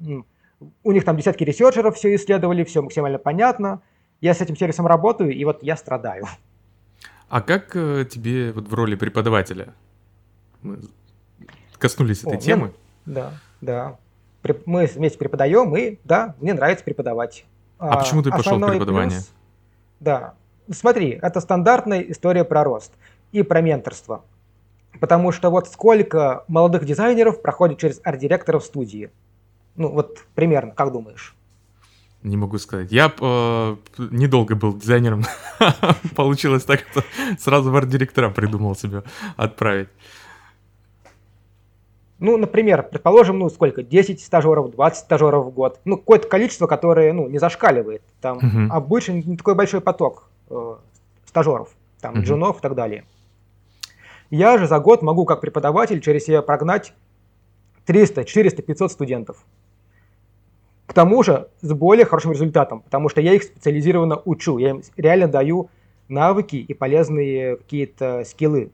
[0.83, 3.83] у них там десятки ресерчеров все исследовали, все максимально понятно,
[4.21, 6.27] я с этим сервисом работаю, и вот я страдаю.
[7.29, 9.75] А как э, тебе вот в роли преподавателя?
[10.63, 10.79] Мы
[11.79, 12.73] коснулись О, этой темы.
[13.07, 13.99] да, да.
[14.65, 17.45] Мы вместе преподаем, и да, мне нравится преподавать.
[17.79, 19.19] А, а почему ты пошел в преподавание?
[19.19, 19.33] Плюс,
[20.01, 20.35] да,
[20.71, 22.93] смотри, это стандартная история про рост
[23.33, 24.25] и про менторство.
[25.01, 29.11] Потому что вот сколько молодых дизайнеров проходит через арт-директора в студии?
[29.77, 31.35] Ну вот примерно, как думаешь?
[32.23, 32.91] Не могу сказать.
[32.91, 35.25] Я э, недолго был дизайнером.
[36.17, 37.05] Получилось так, что
[37.39, 39.05] сразу в арт-директора придумал себе
[39.37, 39.89] отправить.
[42.18, 45.81] Ну, например, предположим, ну сколько, 10 стажеров, 20 стажеров в год.
[45.85, 48.02] Ну, какое-то количество, которое, ну, не зашкаливает.
[48.20, 48.68] Там uh-huh.
[48.70, 50.74] обычно не такой большой поток э,
[51.26, 51.68] стажеров,
[52.00, 52.22] там, uh-huh.
[52.22, 53.04] джунов и так далее.
[54.31, 56.92] Я же за год могу как преподаватель через себя прогнать
[57.87, 59.37] 300, 400, 500 студентов.
[60.87, 64.83] К тому же с более хорошим результатом, потому что я их специализированно учу, я им
[64.96, 65.70] реально даю
[66.09, 68.70] навыки и полезные какие-то скиллы.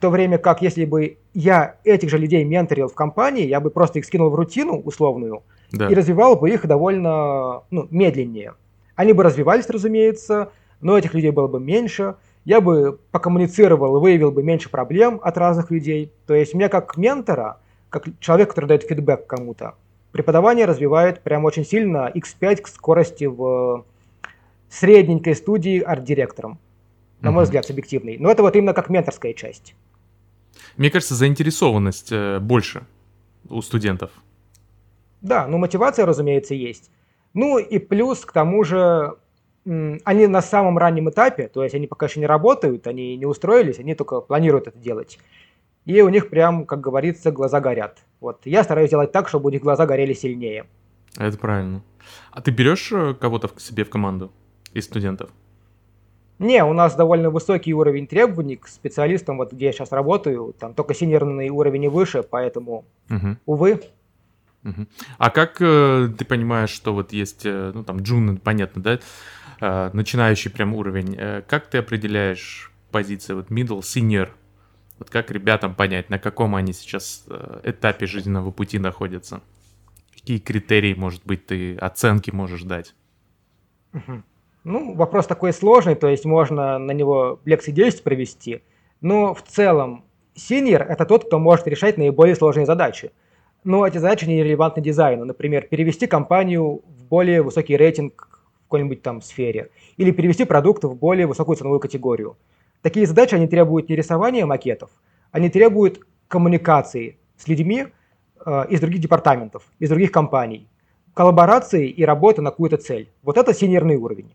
[0.00, 3.68] В то время как если бы я этих же людей менторил в компании, я бы
[3.68, 5.88] просто их скинул в рутину условную да.
[5.88, 8.54] и развивал бы их довольно ну, медленнее.
[8.96, 12.14] Они бы развивались, разумеется, но этих людей было бы меньше.
[12.46, 16.10] Я бы покоммуницировал и выявил бы меньше проблем от разных людей.
[16.26, 17.58] То есть меня как ментора,
[17.90, 19.74] как человек, который дает фидбэк кому-то,
[20.12, 23.84] преподавание развивает прям очень сильно X5 к скорости в
[24.70, 26.58] средненькой студии арт-директором.
[27.20, 28.16] На мой взгляд, субъективный.
[28.16, 29.74] Но это вот именно как менторская часть.
[30.80, 32.86] Мне кажется, заинтересованность э, больше
[33.50, 34.10] у студентов.
[35.20, 36.90] Да, ну мотивация, разумеется, есть.
[37.34, 39.14] Ну и плюс к тому же
[39.66, 43.78] они на самом раннем этапе, то есть они пока еще не работают, они не устроились,
[43.78, 45.18] они только планируют это делать.
[45.84, 47.98] И у них прям, как говорится, глаза горят.
[48.18, 50.64] Вот я стараюсь делать так, чтобы у них глаза горели сильнее.
[51.18, 51.82] Это правильно.
[52.30, 54.32] А ты берешь э, кого-то к себе в команду
[54.72, 55.28] из студентов?
[56.40, 60.72] Не, у нас довольно высокий уровень требований к специалистам, вот где я сейчас работаю, там
[60.72, 63.36] только синерный уровень и выше, поэтому, угу.
[63.44, 63.82] увы.
[64.64, 64.86] Угу.
[65.18, 69.00] А как э, ты понимаешь, что вот есть, э, ну там джун, понятно, да,
[69.60, 74.30] э, начинающий прям уровень, э, как ты определяешь позиции, вот middle, senior,
[74.98, 79.42] вот как ребятам понять, на каком они сейчас э, этапе жизненного пути находятся?
[80.14, 82.94] Какие критерии, может быть, ты оценки можешь дать?
[84.64, 88.62] Ну, вопрос такой сложный, то есть можно на него лекции 10 провести,
[89.00, 93.10] но в целом синьор– это тот, кто может решать наиболее сложные задачи.
[93.64, 95.24] Но эти задачи не релевантны дизайну.
[95.24, 99.70] Например, перевести компанию в более высокий рейтинг в какой-нибудь там сфере.
[99.96, 102.36] Или перевести продукт в более высокую ценовую категорию.
[102.82, 104.90] Такие задачи, они требуют не рисования макетов,
[105.32, 107.88] они требуют коммуникации с людьми
[108.46, 110.66] э, из других департаментов, из других компаний,
[111.12, 113.10] коллаборации и работы на какую-то цель.
[113.22, 114.32] Вот это синерный уровень.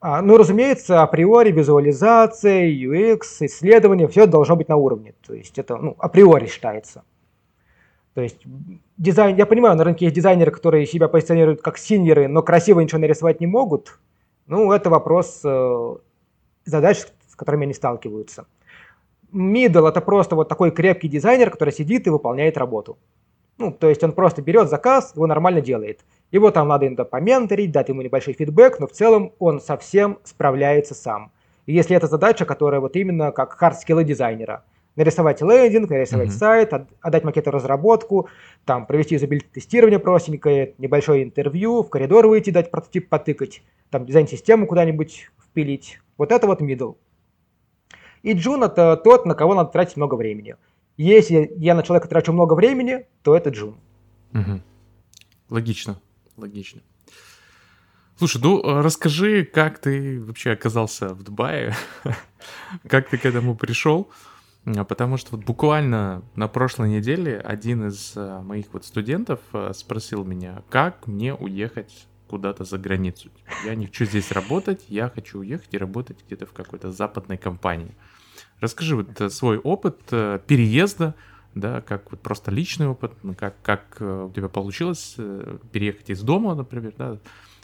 [0.00, 5.14] А, ну, разумеется, априори визуализация, UX, исследование, все должно быть на уровне.
[5.26, 7.02] То есть это ну, априори считается.
[8.14, 8.38] То есть
[8.96, 13.00] дизайн, я понимаю, на рынке есть дизайнеры, которые себя позиционируют как синьоры, но красиво ничего
[13.00, 13.98] нарисовать не могут.
[14.46, 15.96] Ну, это вопрос э,
[16.64, 17.04] задач,
[17.36, 18.46] которыми они сталкиваются.
[19.32, 22.98] Middle– это просто вот такой крепкий дизайнер, который сидит и выполняет работу.
[23.58, 26.00] Ну, то есть он просто берет заказ, его нормально делает.
[26.30, 30.94] Его там надо иногда поменторить, дать ему небольшой фидбэк, но в целом он совсем справляется
[30.94, 31.32] сам.
[31.66, 34.64] И если это задача, которая вот именно как хард-скиллы дизайнера.
[34.96, 36.32] Нарисовать лендинг, нарисовать mm-hmm.
[36.32, 38.28] сайт, отдать макету разработку,
[38.64, 45.30] там провести юзабилити-тестирование простенькое, небольшое интервью, в коридор выйти, дать прототип потыкать, там дизайн-систему куда-нибудь
[45.40, 46.00] впилить.
[46.16, 46.96] Вот это вот middle.
[48.22, 50.56] И Джун это тот, на кого надо тратить много времени.
[50.96, 53.76] Если я на человека трачу много времени, то это Джун.
[54.34, 54.60] Угу.
[55.50, 56.00] Логично,
[56.38, 56.82] логично.
[58.16, 61.74] Слушай, ну э, расскажи, как ты вообще оказался в Дубае,
[62.88, 64.10] как ты к этому пришел,
[64.64, 69.40] а, потому что вот буквально на прошлой неделе один из э, моих вот студентов
[69.72, 73.30] спросил меня, как мне уехать куда-то за границу.
[73.64, 77.94] Я не хочу здесь работать, я хочу уехать и работать где-то в какой-то западной компании.
[78.60, 81.14] Расскажи вот э, свой опыт э, переезда,
[81.60, 85.16] да, как вот просто личный опыт, ну, как, как э, у тебя получилось
[85.72, 87.18] переехать из дома, например, да,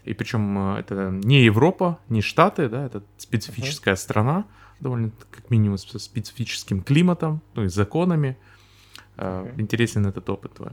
[0.04, 3.98] и причем это не Европа, не Штаты, да, это специфическая uh-huh.
[3.98, 4.44] страна,
[4.80, 8.36] довольно как минимум с специфическим климатом, ну и законами.
[9.16, 9.58] Uh-huh.
[9.58, 10.72] Интересен этот опыт твой.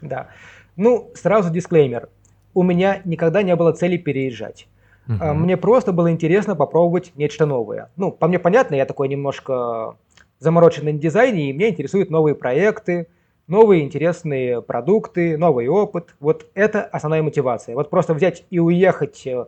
[0.00, 0.28] Да.
[0.76, 2.08] Ну, сразу дисклеймер
[2.54, 4.68] у меня никогда не было цели переезжать.
[5.06, 5.34] Uh-huh.
[5.34, 7.90] Мне просто было интересно попробовать нечто новое.
[7.96, 9.96] Ну, по мне понятно, я такой немножко
[10.42, 13.06] замороченный на дизайне, и меня интересуют новые проекты,
[13.46, 16.14] новые интересные продукты, новый опыт.
[16.20, 17.74] Вот это основная мотивация.
[17.74, 19.46] Вот просто взять и уехать э,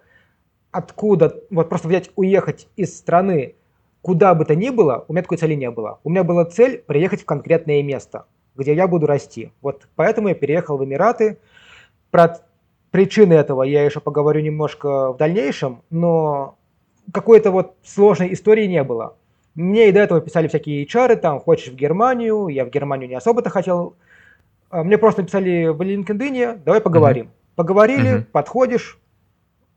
[0.70, 3.57] откуда, вот просто взять, уехать из страны,
[4.02, 5.98] куда бы то ни было, у меня такой цели не было.
[6.04, 9.52] У меня была цель приехать в конкретное место, где я буду расти.
[9.62, 11.38] Вот поэтому я переехал в Эмираты.
[12.11, 12.38] Про
[12.90, 16.57] причины этого я еще поговорю немножко в дальнейшем, но
[17.12, 19.16] какой-то вот сложной истории не было.
[19.54, 23.14] Мне и до этого писали всякие HR, там, хочешь в Германию, я в Германию не
[23.14, 23.94] особо-то хотел.
[24.70, 27.26] А мне просто написали в LinkedIn, давай поговорим.
[27.26, 27.54] Mm-hmm.
[27.54, 28.24] Поговорили, mm-hmm.
[28.32, 28.98] подходишь,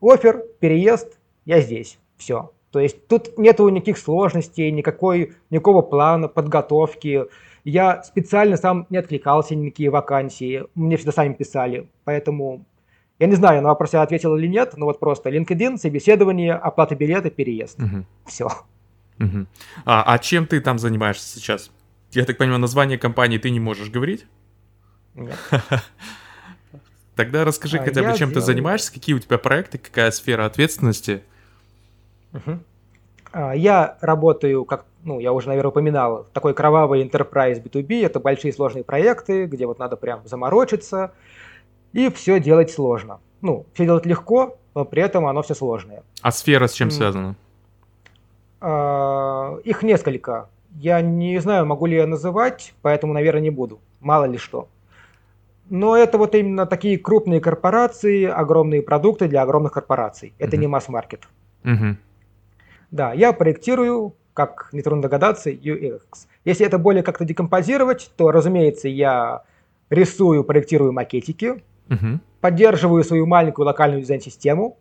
[0.00, 2.50] офер, переезд, я здесь, все.
[2.72, 7.26] То есть тут нету никаких сложностей, никакой, никакого плана, подготовки.
[7.64, 12.64] Я специально сам не откликался ни на какие вакансии, мне всегда сами писали, поэтому
[13.18, 16.94] я не знаю, на вопрос я ответил или нет, но вот просто LinkedIn, собеседование, оплата
[16.94, 17.78] билета, переезд.
[17.80, 18.04] Угу.
[18.26, 18.48] Все.
[19.18, 19.46] Угу.
[19.84, 21.70] А, а чем ты там занимаешься сейчас?
[22.12, 24.26] Я так понимаю, название компании ты не можешь говорить?
[25.14, 25.36] Нет.
[27.16, 28.34] Тогда расскажи а, хотя бы, чем делаю...
[28.34, 31.22] ты занимаешься, какие у тебя проекты, какая сфера ответственности.
[32.32, 32.60] Угу.
[33.32, 38.04] А, я работаю, как, ну, я уже, наверное, упоминал, такой кровавый enterprise B2B.
[38.04, 41.12] Это большие сложные проекты, где вот надо прям заморочиться,
[41.92, 43.20] и все делать сложно.
[43.40, 46.02] Ну, все делать легко, но при этом оно все сложное.
[46.22, 47.36] А сфера с чем связана?
[48.60, 50.48] А, их несколько.
[50.74, 53.80] Я не знаю, могу ли я называть, поэтому, наверное, не буду.
[54.00, 54.68] Мало ли что.
[55.70, 60.32] Но это вот именно такие крупные корпорации, огромные продукты для огромных корпораций.
[60.38, 60.60] Это uh-huh.
[60.60, 61.28] не масс-маркет.
[61.64, 61.96] Uh-huh.
[62.90, 66.00] Да, я проектирую, как нетрудно догадаться, UX.
[66.44, 69.42] Если это более как-то декомпозировать, то, разумеется, я
[69.90, 72.18] рисую, проектирую макетики, uh-huh.
[72.40, 74.78] поддерживаю свою маленькую локальную дизайн-систему,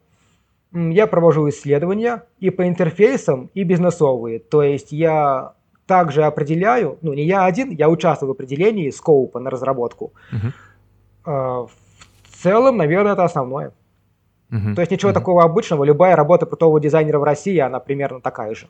[0.74, 4.40] я провожу исследования и по интерфейсам, и бизнесовые.
[4.40, 5.54] То есть я
[5.86, 10.14] также определяю, ну не я один, я участвую в определении скоупа на разработку.
[10.32, 11.68] Uh-huh.
[11.68, 13.72] В целом, наверное, это основное.
[14.52, 14.76] Uh-huh.
[14.76, 15.16] То есть ничего uh-huh.
[15.16, 15.84] такого обычного.
[15.86, 18.68] Любая работа крутого дизайнера в России, она примерно такая же.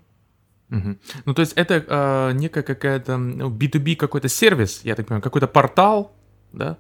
[0.70, 0.98] Uh-huh.
[1.26, 5.48] Ну, то есть это э, некая какая-то ну, B2B какой-то сервис, я так понимаю, какой-то
[5.48, 6.12] портал,
[6.52, 6.78] да?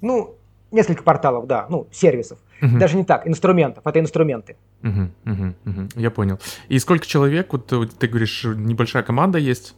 [0.00, 0.36] Ну,
[0.70, 2.38] несколько порталов, да, ну, сервисов.
[2.53, 2.53] Угу.
[2.78, 4.56] Даже не так, инструментов, это инструменты.
[4.82, 5.88] Угу, угу, угу.
[5.96, 6.38] Я понял.
[6.68, 7.66] И сколько человек, вот
[7.98, 9.74] ты говоришь, небольшая команда есть?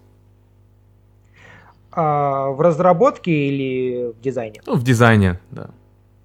[1.92, 4.60] А, в разработке или в дизайне?
[4.66, 5.70] Ну, в дизайне, да.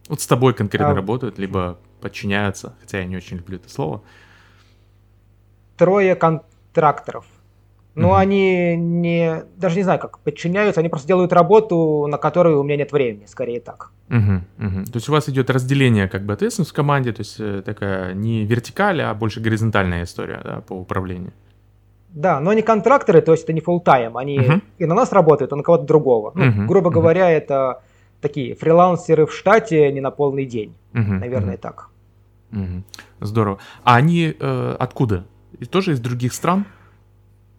[0.09, 0.95] Вот с тобой конкретно а...
[0.95, 4.01] работают, либо подчиняются, хотя я не очень люблю это слово.
[5.77, 7.25] Трое контракторов.
[7.93, 8.15] Но угу.
[8.15, 12.77] они не, даже не знаю, как подчиняются, они просто делают работу, на которую у меня
[12.77, 13.91] нет времени, скорее так.
[14.09, 14.85] Угу, угу.
[14.85, 18.13] То есть у вас идет разделение как бы ответственности в команде, то есть э, такая
[18.13, 21.33] не вертикаль, а больше горизонтальная история да, по управлению.
[22.09, 25.11] Да, но они контракторы, то есть это не full time, они uh и на нас
[25.11, 26.31] работают, и на кого-то другого.
[26.35, 27.83] Ну, uh грубо uh говоря, это
[28.21, 31.89] такие фрилансеры в штате не на полный день, uh наверное, uh так.
[32.51, 32.83] uh
[33.19, 33.59] Здорово.
[33.83, 35.25] А они э, откуда?
[35.59, 36.65] И тоже из других стран?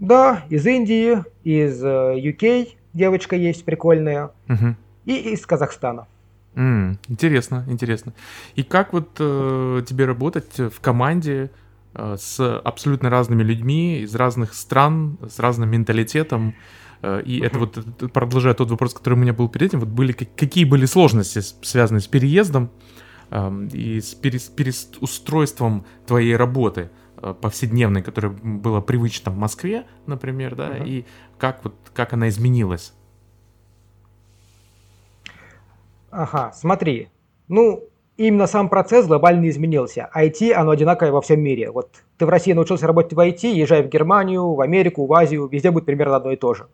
[0.02, 4.74] Да, из Индии, из UK э, девочка есть прикольная, угу.
[5.04, 6.08] и из Казахстана.
[6.56, 8.12] Mm, интересно, интересно.
[8.56, 11.52] И как вот э, тебе работать в команде
[11.94, 16.56] э, с абсолютно разными людьми из разных стран, с разным менталитетом?
[17.02, 17.46] Э, и uh-huh.
[17.46, 20.84] это вот продолжая тот вопрос, который у меня был перед этим, вот были какие были
[20.84, 22.70] сложности связанные с переездом
[23.30, 26.80] э, и с переустройством твоей работы?
[26.80, 30.88] Э, повседневной, которая была привычна в Москве, например, да, uh-huh.
[30.88, 31.06] и
[31.38, 32.92] как вот как она изменилась?
[36.10, 37.08] Ага, смотри,
[37.48, 37.84] ну
[38.16, 40.10] именно сам процесс глобально изменился.
[40.14, 41.70] IT, оно одинаковое во всем мире.
[41.70, 45.48] Вот ты в России научился работать в IT, езжай в Германию, в Америку, в Азию,
[45.48, 46.66] везде будет примерно одно и то же.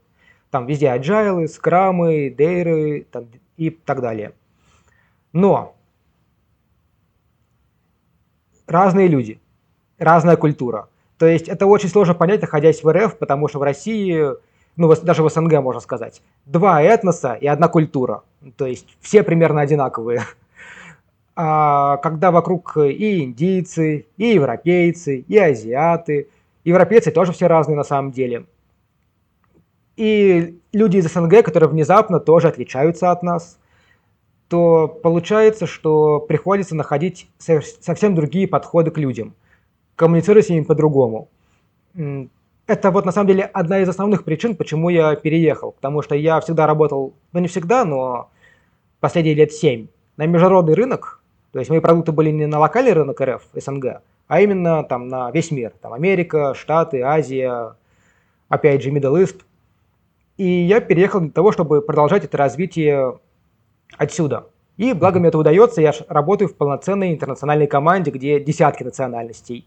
[0.50, 3.26] Там везде agile, скрамы, дейры там,
[3.58, 4.32] и так далее.
[5.32, 5.76] Но
[8.66, 9.40] разные люди–
[9.98, 10.88] разная культура.
[11.18, 14.24] То есть это очень сложно понять, находясь в РФ, потому что в России,
[14.76, 18.22] ну даже в СНГ можно сказать, два этноса и одна культура.
[18.56, 20.22] То есть все примерно одинаковые.
[21.34, 26.28] А когда вокруг и индийцы, и европейцы, и азиаты,
[26.64, 28.46] европейцы тоже все разные на самом деле.
[29.96, 33.58] И люди из СНГ, которые внезапно тоже отличаются от нас,
[34.48, 39.34] то получается, что приходится находить совсем другие подходы к людям–
[39.98, 41.28] коммуницировать с ними по-другому.
[42.66, 45.72] Это вот на самом деле одна из основных причин, почему я переехал.
[45.72, 48.30] Потому что я всегда работал, ну не всегда, но
[49.00, 51.20] последние лет семь на международный рынок,
[51.52, 55.30] То есть мои продукты были не на локальный рынок РФ, СНГ, а именно там на
[55.30, 55.72] весь мир.
[55.80, 57.74] Там Америка, Штаты, Азия,
[58.48, 59.40] опять же Middle East.
[60.36, 63.18] И я переехал для того, чтобы продолжать это развитие
[63.96, 64.46] отсюда.
[64.76, 69.66] И благо мне это удается, я работаю в полноценной интернациональной команде, где десятки национальностей.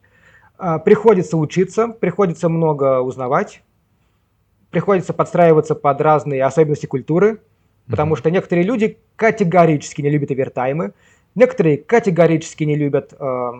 [0.63, 3.63] А, приходится учиться, приходится много узнавать,
[4.69, 7.41] приходится подстраиваться под разные особенности культуры,
[7.87, 10.93] потому что некоторые люди категорически не любят овертаймы,
[11.33, 13.51] некоторые категорически не любят э,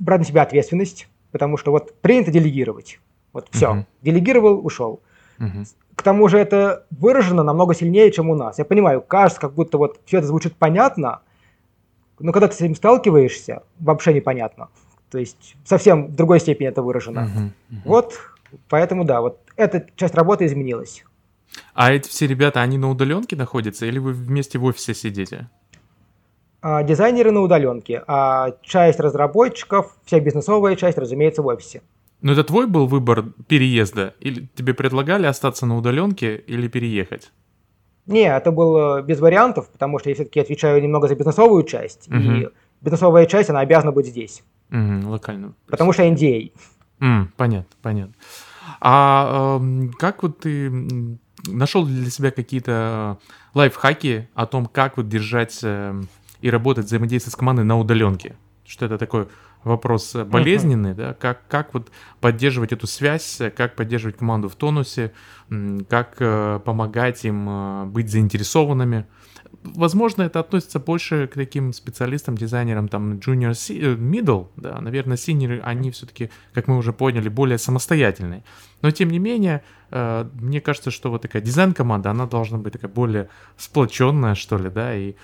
[0.00, 2.98] брать на себя ответственность, потому что вот принято делегировать.
[3.32, 3.84] Вот все, uh-huh.
[4.02, 5.02] делегировал, ушел.
[5.38, 5.64] Uh-huh.
[5.94, 8.58] К тому же это выражено намного сильнее, чем у нас.
[8.58, 11.20] Я понимаю, кажется, как будто вот все это звучит понятно,
[12.18, 14.70] но когда ты с этим сталкиваешься, вообще непонятно.
[15.16, 17.20] То есть совсем в другой степени это выражено.
[17.20, 17.50] Uh-huh.
[17.70, 17.80] Uh-huh.
[17.86, 18.20] Вот,
[18.68, 21.06] поэтому да, вот эта часть работы изменилась.
[21.72, 25.48] А эти все ребята, они на удаленке находятся или вы вместе в офисе сидите?
[26.60, 31.80] А, дизайнеры на удаленке, а часть разработчиков, вся бизнесовая часть, разумеется, в офисе.
[32.20, 34.12] Но это твой был выбор переезда?
[34.20, 37.32] Или тебе предлагали остаться на удаленке или переехать?
[38.04, 42.18] Не, это было без вариантов, потому что я все-таки отвечаю немного за бизнесовую часть, угу.
[42.18, 42.48] и
[42.82, 44.44] бизнесовая часть, она обязана быть здесь.
[44.70, 45.54] Угу, локально.
[45.68, 46.52] Потому что NDA.
[47.00, 48.14] Mm, понятно, понятно.
[48.80, 53.18] А э, как вот ты нашел для себя какие-то
[53.54, 56.00] лайфхаки о том, как вот держать э,
[56.40, 58.36] и работать, взаимодействовать с командой на удаленке?
[58.64, 59.28] Что это такой
[59.62, 60.94] вопрос болезненный, uh-huh.
[60.94, 61.14] да?
[61.14, 61.90] Как, как вот
[62.20, 65.12] поддерживать эту связь, как поддерживать команду в тонусе,
[65.88, 69.06] как э, помогать им э, быть заинтересованными?
[69.62, 75.60] Возможно, это относится больше к таким специалистам, дизайнерам, там, junior, э, middle, да, наверное, senior,
[75.60, 78.44] они все-таки, как мы уже поняли, более самостоятельные.
[78.82, 82.90] Но, тем не менее, э, мне кажется, что вот такая дизайн-команда, она должна быть такая
[82.90, 85.14] более сплоченная, что ли, да, и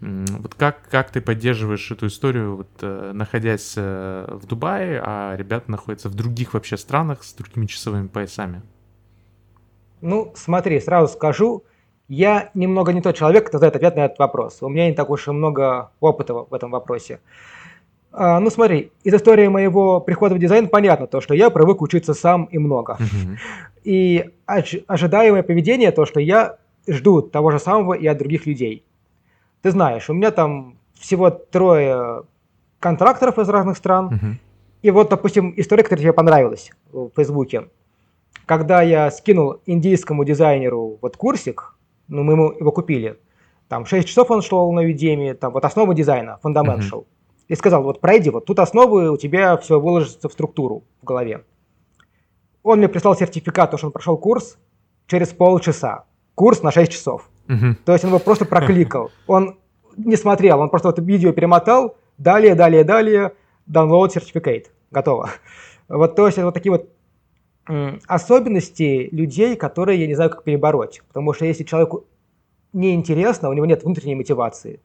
[0.00, 6.08] вот как, как ты поддерживаешь эту историю, вот, э, находясь в Дубае, а ребята находятся
[6.08, 8.62] в других вообще странах с другими часовыми поясами?
[10.00, 11.64] Ну, смотри, сразу скажу,
[12.10, 14.58] я немного не тот человек, кто дает ответ на этот вопрос.
[14.62, 17.20] У меня не так уж и много опыта в этом вопросе.
[18.10, 22.12] А, ну смотри, из истории моего прихода в дизайн понятно то, что я привык учиться
[22.12, 22.98] сам и много.
[23.84, 26.56] И оч- ожидаемое поведение то, что я
[26.88, 28.84] жду того же самого и от других людей.
[29.62, 32.24] Ты знаешь, у меня там всего трое
[32.80, 34.38] контракторов из разных стран.
[34.82, 37.68] И вот, допустим, история, которая тебе понравилась в Фейсбуке.
[38.46, 41.76] Когда я скинул индийскому дизайнеру вот курсик,
[42.10, 43.18] ну, мы ему его купили.
[43.68, 46.90] Там 6 часов он шел на Udemy, там вот основа дизайна, fundamental.
[46.90, 47.06] Uh-huh.
[47.48, 51.44] И сказал, вот пройди, вот тут основы, у тебя все выложится в структуру в голове.
[52.62, 54.58] Он мне прислал сертификат, то, что он прошел курс
[55.06, 56.04] через полчаса.
[56.34, 57.30] Курс на 6 часов.
[57.46, 57.74] Uh-huh.
[57.84, 59.10] То есть он его просто прокликал.
[59.26, 59.56] Он
[59.96, 63.32] не смотрел, он просто вот видео перемотал, далее, далее, далее,
[63.68, 65.30] download сертификат, готово.
[65.88, 66.88] Вот, то есть вот такие вот
[68.06, 71.02] особенности людей, которые я не знаю, как перебороть.
[71.08, 72.06] Потому что если человеку
[72.72, 74.80] неинтересно, у него нет внутренней мотивации,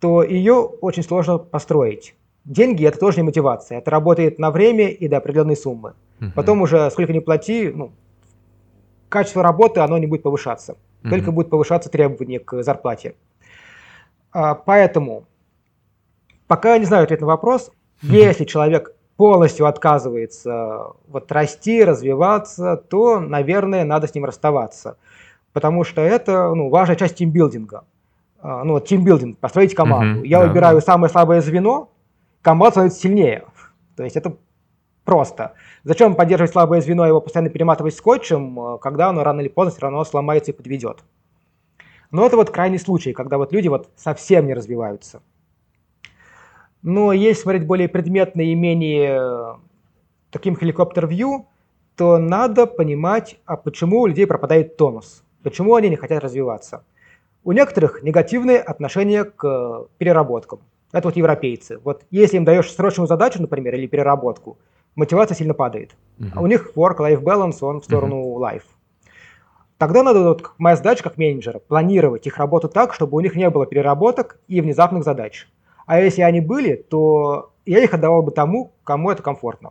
[0.00, 2.14] то ее очень сложно построить.
[2.44, 3.78] Деньги– это тоже не мотивация.
[3.78, 5.94] Это работает на время и до определенной суммы.
[6.20, 6.30] Угу.
[6.34, 7.92] Потом уже сколько ни плати, ну,
[9.08, 10.76] качество работы, оно не будет повышаться.
[11.02, 11.10] Угу.
[11.10, 13.14] Только будет повышаться требования к зарплате.
[14.32, 15.26] А, поэтому,
[16.46, 17.70] пока я не знаю ответ на вопрос,
[18.02, 18.12] угу.
[18.12, 24.96] если человек полностью отказывается вот расти, развиваться, то, наверное, надо с ним расставаться.
[25.52, 27.82] Потому что это ну, важная часть тимбилдинга.
[28.40, 30.20] А, ну, вот тимбилдинг, построить команду.
[30.20, 30.82] Mm-hmm, Я да, выбираю да.
[30.82, 31.90] самое слабое звено,
[32.42, 33.44] команда становится сильнее.
[33.96, 34.36] То есть это
[35.04, 35.54] просто.
[35.82, 39.80] Зачем поддерживать слабое звено, его постоянно перематывать скотчем, а, когда оно рано или поздно все
[39.80, 41.02] равно сломается и подведет.
[42.12, 45.22] Но это вот крайний случай, когда вот люди вот совсем не развиваются.
[46.82, 49.54] Но если смотреть более предметно и менее э,
[50.30, 51.46] таким хеликоптер-вью,
[51.96, 56.84] то надо понимать, а почему у людей пропадает тонус, почему они не хотят развиваться.
[57.42, 60.60] У некоторых негативные отношения к переработкам.
[60.92, 61.78] Это вот европейцы.
[61.78, 64.58] Вот если им даешь срочную задачу, например, или переработку,
[64.94, 65.96] мотивация сильно падает.
[66.18, 66.30] Uh-huh.
[66.34, 68.40] А у них work-life balance, он в сторону uh-huh.
[68.40, 68.64] life.
[69.76, 73.48] Тогда надо, вот, моя задача как менеджера, планировать их работу так, чтобы у них не
[73.50, 75.48] было переработок и внезапных задач.
[75.88, 79.70] А если они были, то я их отдавал бы тому, кому это комфортно.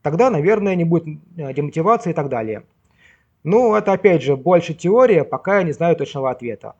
[0.00, 1.04] Тогда, наверное, не будет
[1.36, 2.62] э, демотивации и так далее.
[3.44, 6.74] Ну, это опять же больше теория, пока я не знаю точного ответа.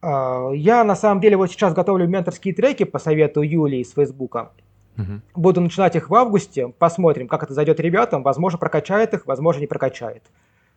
[0.00, 4.52] А, я на самом деле вот сейчас готовлю менторские треки по совету Юлии из Фейсбука.
[4.96, 5.20] Угу.
[5.34, 8.22] Буду начинать их в августе, посмотрим, как это зайдет ребятам.
[8.22, 10.22] Возможно, прокачает их, возможно, не прокачает.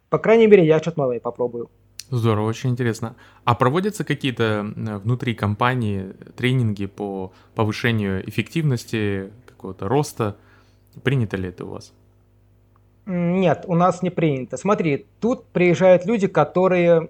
[0.09, 1.69] По крайней мере, я что-то новое попробую.
[2.09, 3.15] Здорово, очень интересно.
[3.43, 4.71] А проводятся какие-то
[5.03, 10.35] внутри компании тренинги по повышению эффективности, какого-то роста?
[11.03, 11.93] Принято ли это у вас?
[13.05, 14.57] Нет, у нас не принято.
[14.57, 17.09] Смотри, тут приезжают люди, которые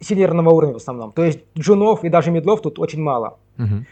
[0.00, 1.12] синерного уровня в основном.
[1.12, 3.38] То есть джунов и даже медлов тут очень мало.
[3.58, 3.86] Угу.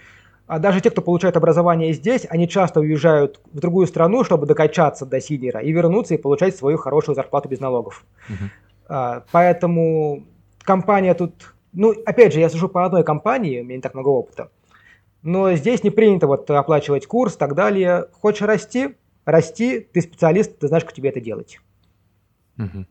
[0.46, 5.06] А даже те, кто получает образование здесь, они часто уезжают в другую страну, чтобы докачаться
[5.06, 8.04] до синера и вернуться и получать свою хорошую зарплату без налогов.
[8.28, 8.50] Угу.
[8.88, 10.26] А, поэтому
[10.62, 11.54] компания тут...
[11.72, 14.50] Ну, опять же, я сужу по одной компании, у меня не так много опыта.
[15.22, 18.08] Но здесь не принято вот оплачивать курс и так далее.
[18.12, 18.96] Хочешь расти?
[19.24, 21.58] Расти, ты специалист, ты знаешь, как тебе это делать.
[22.58, 22.86] Угу.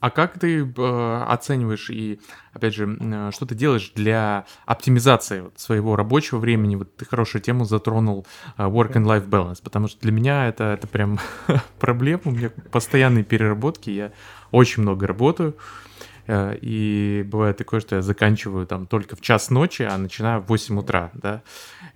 [0.00, 2.20] А как ты э, оцениваешь и,
[2.52, 6.76] опять же, э, что ты делаешь для оптимизации вот, своего рабочего времени?
[6.76, 8.24] Вот ты хорошую тему затронул
[8.56, 11.18] э, work and life balance, потому что для меня это, это прям
[11.80, 12.20] проблема.
[12.26, 14.12] У меня постоянные переработки, я
[14.50, 15.56] очень много работаю.
[16.28, 20.48] Э, и бывает такое, что я заканчиваю там только в час ночи, а начинаю в
[20.48, 21.42] 8 утра, да.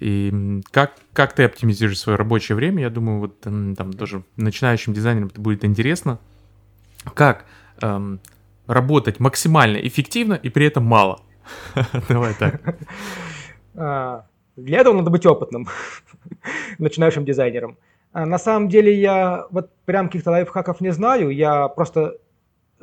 [0.00, 2.82] И как, как ты оптимизируешь свое рабочее время?
[2.82, 6.18] Я думаю, вот там, тоже начинающим дизайнерам это будет интересно.
[7.14, 7.44] Как
[7.82, 8.20] эм,
[8.66, 11.20] работать максимально эффективно и при этом мало.
[12.08, 12.78] Давай так.
[13.74, 14.26] А,
[14.56, 15.68] для этого надо быть опытным,
[16.78, 17.76] начинающим дизайнером.
[18.12, 22.18] А, на самом деле я вот прям каких-то лайфхаков не знаю, я просто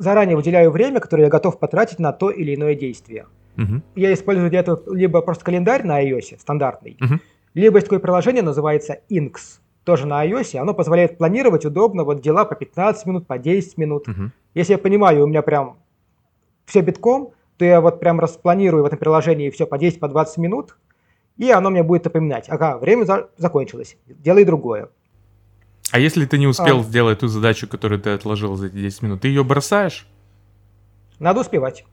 [0.00, 3.26] заранее выделяю время, которое я готов потратить на то или иное действие.
[3.56, 3.82] Uh-huh.
[3.94, 7.18] Я использую для этого либо просто календарь на iOS, стандартный, uh-huh.
[7.54, 12.44] либо есть такое приложение, называется Inks тоже на iOS, оно позволяет планировать удобно вот дела
[12.44, 14.08] по 15 минут, по 10 минут.
[14.08, 14.30] Угу.
[14.54, 15.78] Если я понимаю, у меня прям
[16.66, 20.38] все битком, то я вот прям распланирую в этом приложении все по 10, по 20
[20.38, 20.76] минут,
[21.38, 24.90] и оно мне будет напоминать, ага, время за- закончилось, делай другое.
[25.90, 29.02] А если ты не успел а, сделать ту задачу, которую ты отложил за эти 10
[29.02, 30.06] минут, ты ее бросаешь?
[31.18, 31.84] Надо успевать.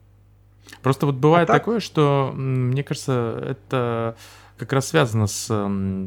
[0.82, 1.62] Просто вот бывает а так?
[1.62, 4.16] такое, что, мне кажется, это
[4.56, 5.48] как раз связано с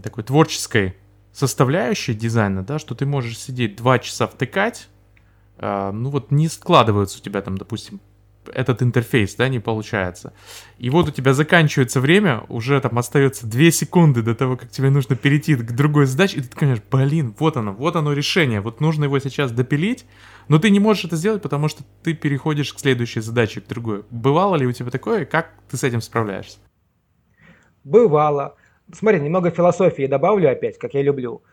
[0.04, 0.96] такой творческой
[1.34, 4.90] составляющая дизайна, да, что ты можешь сидеть два часа втыкать,
[5.58, 8.02] э, ну вот не складывается у тебя там, допустим,
[8.54, 10.34] этот интерфейс, да, не получается.
[10.78, 14.90] И вот у тебя заканчивается время, уже там остается 2 секунды до того, как тебе
[14.90, 18.82] нужно перейти к другой задаче, и ты понимаешь, блин, вот оно, вот оно решение, вот
[18.82, 20.06] нужно его сейчас допилить,
[20.48, 24.04] но ты не можешь это сделать, потому что ты переходишь к следующей задаче, к другой.
[24.10, 26.58] Бывало ли у тебя такое, как ты с этим справляешься?
[27.84, 28.56] Бывало.
[28.94, 31.44] Смотри, немного философии добавлю опять, как я люблю.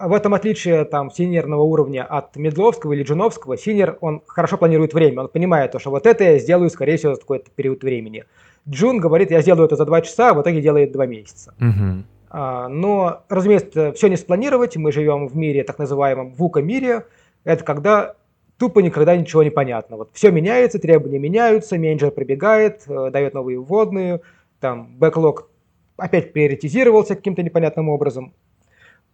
[0.00, 4.94] В этом отличие там senior ного уровня от мидловского или джуновского, senior, он хорошо планирует
[4.94, 8.24] время, он понимает, что вот это я сделаю, скорее всего, за какой-то период времени.
[8.66, 11.54] Джун говорит, я сделаю это за два часа, а в итоге делает два месяца.
[11.60, 12.04] Угу.
[12.30, 17.04] А, но, разумеется, все не спланировать, мы живем в мире, так называемом ВУКа-мире,
[17.44, 18.14] это когда
[18.56, 19.96] тупо никогда ничего не понятно.
[19.98, 24.22] Вот все меняется, требования меняются, менеджер прибегает, э, дает новые вводные,
[24.60, 25.50] там бэклог
[25.96, 28.32] опять приоритизировался каким-то непонятным образом.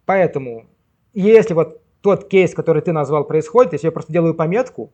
[0.04, 0.66] Поэтому,
[1.20, 4.92] если вот тот кейс, который ты назвал, происходит, если я просто делаю пометку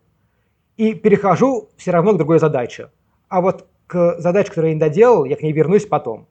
[0.76, 2.90] и перехожу все равно к другой задаче.
[3.28, 6.26] А вот к задаче, которую я не доделал, я к ней вернусь потом,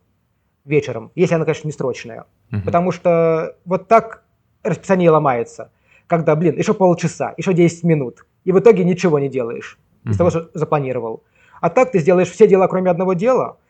[0.65, 2.25] вечером, если она, конечно, не срочная.
[2.51, 2.61] Угу.
[2.65, 4.23] Потому что вот так
[4.63, 5.71] расписание ломается,
[6.07, 10.29] когда, блин, еще полчаса, еще 10 минут, и в итоге ничего не делаешь из того,
[10.31, 11.23] что запланировал.
[11.59, 13.57] А так ты сделаешь все дела, кроме одного дела–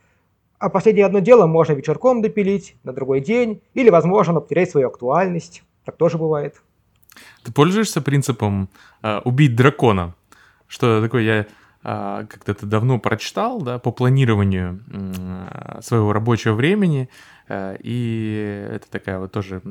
[0.62, 5.64] а последнее одно дело можно вечерком допилить, на другой день, или, возможно, потерять свою актуальность.
[5.86, 6.62] Так тоже бывает.
[7.44, 8.70] Ты пользуешься принципом
[9.02, 10.16] э, убить дракона?
[10.68, 11.40] Что такое я
[11.84, 17.10] э, как-то давно прочитал, да, по планированию э, своего рабочего времени,
[17.48, 19.62] э, и это такая вот тоже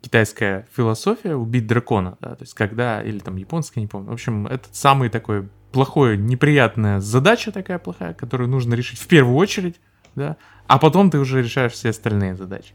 [0.00, 4.46] китайская философия убить дракона, да, то есть когда, или там японская, не помню, в общем,
[4.46, 9.80] это самый такой плохой, неприятная задача такая плохая, которую нужно решить в первую очередь,
[10.14, 12.74] да, а потом ты уже решаешь все остальные задачи.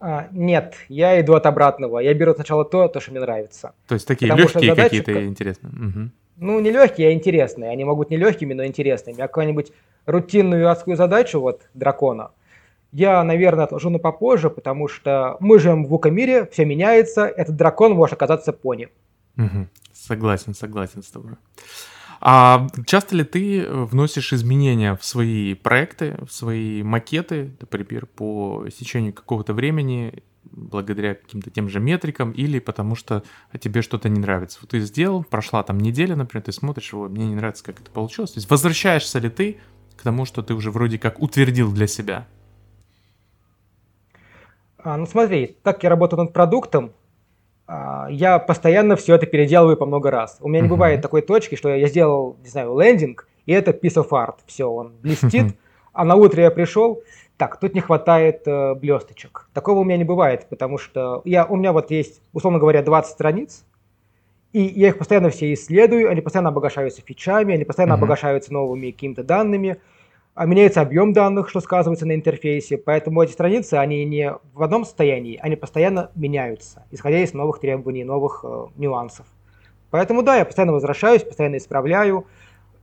[0.00, 1.98] А, нет, я иду от обратного.
[1.98, 3.72] Я беру сначала то, то, что мне нравится.
[3.86, 5.72] То есть такие Потому легкие какие-то интересные.
[5.72, 6.10] Угу.
[6.36, 7.70] Ну, не легкие, а интересные.
[7.70, 9.20] Они могут не легкими, но интересными.
[9.20, 9.72] А какую-нибудь
[10.06, 12.30] рутинную адскую задачу, вот, дракона,
[12.92, 17.92] я, наверное, отложу на попозже, потому что мы живем в вука-мире, все меняется, этот дракон
[17.92, 18.88] может оказаться пони.
[19.36, 19.66] Угу.
[19.92, 21.32] Согласен, согласен с тобой.
[22.20, 29.12] А часто ли ты вносишь изменения в свои проекты, в свои макеты, например, по истечению
[29.12, 33.22] какого-то времени, благодаря каким-то тем же метрикам, или потому что
[33.60, 34.58] тебе что-то не нравится?
[34.60, 38.32] Вот ты сделал, прошла там неделя, например, ты смотришь, мне не нравится, как это получилось.
[38.32, 39.58] То есть возвращаешься ли ты
[39.96, 42.26] к тому, что ты уже вроде как утвердил для себя?
[44.78, 46.92] А, ну смотри, так я работаю над продуктом,
[48.10, 50.38] я постоянно все это переделываю по много раз.
[50.40, 53.96] У меня не бывает такой точки, что я сделал, не знаю, лендинг, и это piece
[53.96, 54.36] of art.
[54.46, 55.54] Все, он блестит,
[55.92, 57.02] а на утро я пришел,
[57.38, 59.48] так, тут не хватает э, блесточек.
[59.52, 63.12] Такого у меня не бывает, потому что я, у меня вот есть, условно говоря, 20
[63.12, 63.64] страниц,
[64.52, 67.96] и я их постоянно все исследую, они постоянно обогащаются фичами, они постоянно mm-hmm.
[67.96, 69.76] обогащаются новыми какими-то данными, а
[70.46, 75.38] меняется объем данных, что сказывается на интерфейсе, поэтому эти страницы, они не в одном состоянии,
[75.42, 79.26] они постоянно меняются, исходя из новых требований, новых э, нюансов.
[79.90, 82.26] Поэтому да, я постоянно возвращаюсь, постоянно исправляю,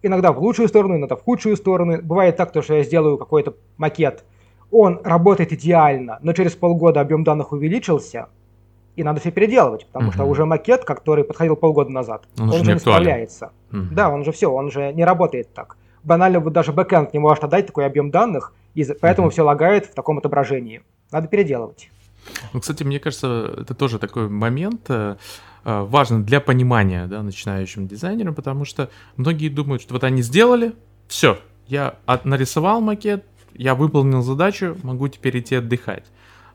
[0.02, 2.02] иногда в лучшую сторону, иногда в худшую сторону.
[2.02, 4.24] Бывает так, то, что я сделаю какой-то макет,
[4.72, 8.30] он работает идеально, но через полгода объем данных увеличился,
[8.96, 10.14] и надо все переделывать, потому угу.
[10.14, 13.52] что уже макет, который подходил полгода назад, он, он уже не справляется.
[13.72, 13.80] Угу.
[13.92, 15.78] Да, он же все, он же не работает так.
[16.06, 19.34] Банально вот даже бэкэнд не может отдать такой объем данных, и поэтому угу.
[19.34, 20.84] все лагает в таком отображении.
[21.12, 21.90] Надо переделывать.
[22.54, 25.18] Ну, кстати, мне кажется, это тоже такой момент э,
[25.64, 30.74] э, важный для понимания да, начинающим дизайнерам, потому что многие думают, что вот они сделали,
[31.08, 36.06] все, я от, нарисовал макет, я выполнил задачу, могу теперь идти отдыхать.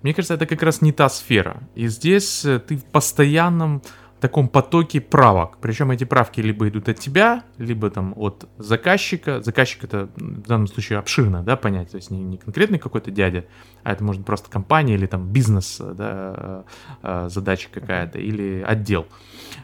[0.03, 1.63] Мне кажется, это как раз не та сфера.
[1.75, 3.83] И здесь э, ты в постоянном
[4.21, 5.59] таком потоке правок.
[5.61, 9.43] Причем эти правки либо идут от тебя, либо там от заказчика.
[9.43, 11.91] Заказчик это в данном случае обширно, да, понять.
[11.91, 13.47] То есть не, не конкретный какой-то дядя,
[13.83, 16.65] а это может просто компания или там бизнес, да,
[17.03, 19.07] э, задача какая-то, или отдел.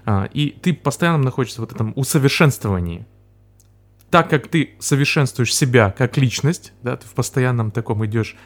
[0.04, 3.06] А, и ты постоянно находишься в вот этом усовершенствовании.
[4.10, 8.36] Так как ты совершенствуешь себя как личность, да, ты в постоянном таком идешь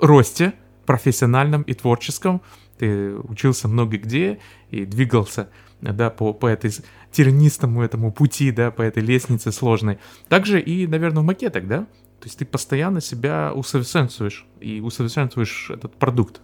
[0.00, 0.54] росте,
[0.86, 2.40] профессиональном и творческом.
[2.78, 4.38] Ты учился много где
[4.70, 5.48] и двигался
[5.80, 6.70] да, по, по этой
[7.10, 9.98] тернистому этому пути, да, по этой лестнице сложной.
[10.28, 11.86] Также и, наверное, в макетах, да?
[12.20, 16.40] То есть ты постоянно себя усовершенствуешь и усовершенствуешь этот продукт.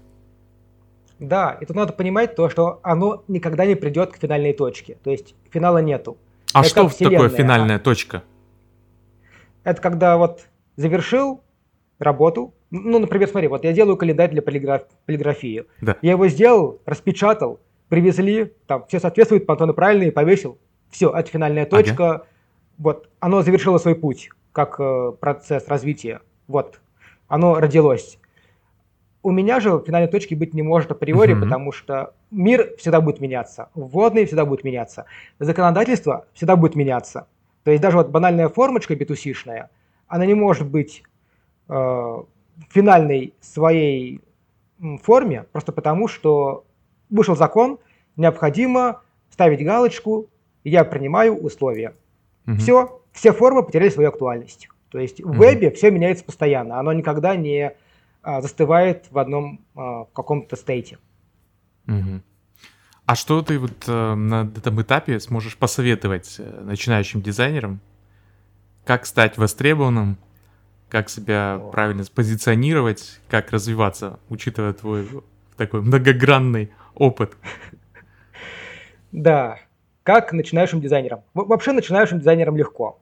[1.18, 4.98] Да, и тут надо понимать то, что оно никогда не придет к финальной точке.
[5.02, 6.18] То есть финала нету.
[6.52, 8.22] А Это что такое финальная точка?
[9.64, 11.42] Это когда вот завершил
[11.98, 15.66] работу, ну, например, смотри, вот я делаю календарь для полиграф, полиграфии.
[15.82, 15.96] Да.
[16.00, 17.60] Я его сделал, распечатал,
[17.90, 20.58] привезли, там все соответствует, пантоны правильные, повесил.
[20.88, 22.06] Все, это финальная точка.
[22.06, 22.26] Ага.
[22.78, 26.20] Вот, оно завершило свой путь, как э, процесс развития.
[26.48, 26.80] Вот,
[27.28, 28.18] оно родилось.
[29.22, 31.42] У меня же финальной точки быть не может априори, угу.
[31.42, 35.04] потому что мир всегда будет меняться, вводные всегда будут меняться,
[35.38, 37.26] законодательство всегда будет меняться.
[37.64, 39.68] То есть даже вот банальная формочка битусишная,
[40.08, 41.02] она не может быть
[41.68, 42.22] э,
[42.70, 44.20] финальной своей
[45.02, 46.64] форме, просто потому что
[47.10, 47.78] вышел закон,
[48.16, 50.28] необходимо ставить галочку,
[50.64, 51.94] я принимаю условия.
[52.46, 52.56] Угу.
[52.56, 54.68] Все, все формы потеряли свою актуальность.
[54.90, 57.72] То есть в вебе все меняется постоянно, оно никогда не
[58.22, 60.98] а, застывает в одном а, каком-то стейте.
[61.86, 62.20] Угу.
[63.04, 67.80] А что ты вот э, на этом этапе сможешь посоветовать э, начинающим дизайнерам?
[68.84, 70.18] Как стать востребованным
[70.92, 75.08] как себя правильно спозиционировать, как развиваться, учитывая твой
[75.56, 77.32] такой многогранный опыт.
[79.10, 79.58] Да,
[80.02, 81.22] как начинающим дизайнером.
[81.32, 82.98] Вообще начинающим дизайнером легко.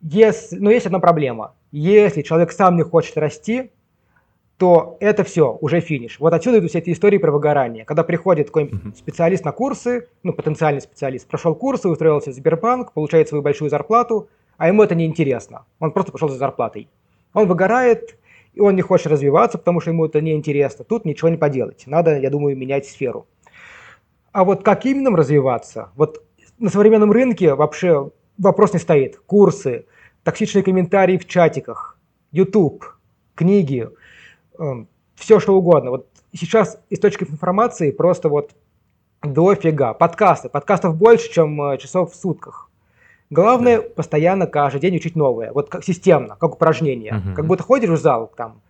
[0.00, 1.54] Если, но есть одна проблема.
[1.72, 3.72] Если человек сам не хочет расти,
[4.56, 6.20] то это все, уже финиш.
[6.20, 7.84] Вот отсюда идут все эти истории про выгорание.
[7.84, 8.96] Когда приходит какой-нибудь uh-huh.
[8.96, 14.28] специалист на курсы, ну, потенциальный специалист, прошел курсы, устроился в Сбербанк, получает свою большую зарплату,
[14.56, 15.64] а ему это не интересно.
[15.80, 16.88] Он просто пошел за зарплатой.
[17.32, 18.18] Он выгорает,
[18.54, 20.84] и он не хочет развиваться, потому что ему это неинтересно.
[20.84, 21.84] Тут ничего не поделать.
[21.86, 23.26] Надо, я думаю, менять сферу.
[24.32, 25.90] А вот как именно развиваться?
[25.94, 26.24] Вот
[26.58, 29.18] на современном рынке вообще вопрос не стоит.
[29.26, 29.86] Курсы,
[30.22, 31.98] токсичные комментарии в чатиках,
[32.32, 32.84] YouTube,
[33.34, 33.88] книги,
[34.58, 35.90] э, эм, все что угодно.
[35.90, 38.52] Вот сейчас источников информации просто вот
[39.22, 39.94] дофига.
[39.94, 40.48] Подкасты.
[40.48, 42.67] Подкастов больше, чем э, часов в сутках.
[43.30, 43.88] Главное да.
[43.94, 47.16] постоянно каждый день учить новое, вот как системно, как упражнение.
[47.16, 47.34] Угу.
[47.36, 48.62] Как будто ходишь в зал там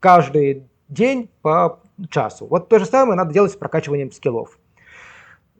[0.00, 2.46] каждый день по часу.
[2.46, 4.58] Вот то же самое надо делать с прокачиванием скиллов.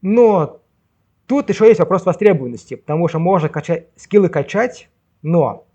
[0.02, 0.60] Но
[1.26, 4.88] тут еще есть вопрос востребованности, потому что можно качать, скиллы качать,
[5.22, 5.66] но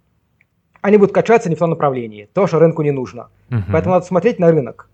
[0.82, 3.30] они будут качаться не в том направлении, то, что рынку не нужно.
[3.50, 3.64] Угу.
[3.72, 4.90] Поэтому надо смотреть на рынок,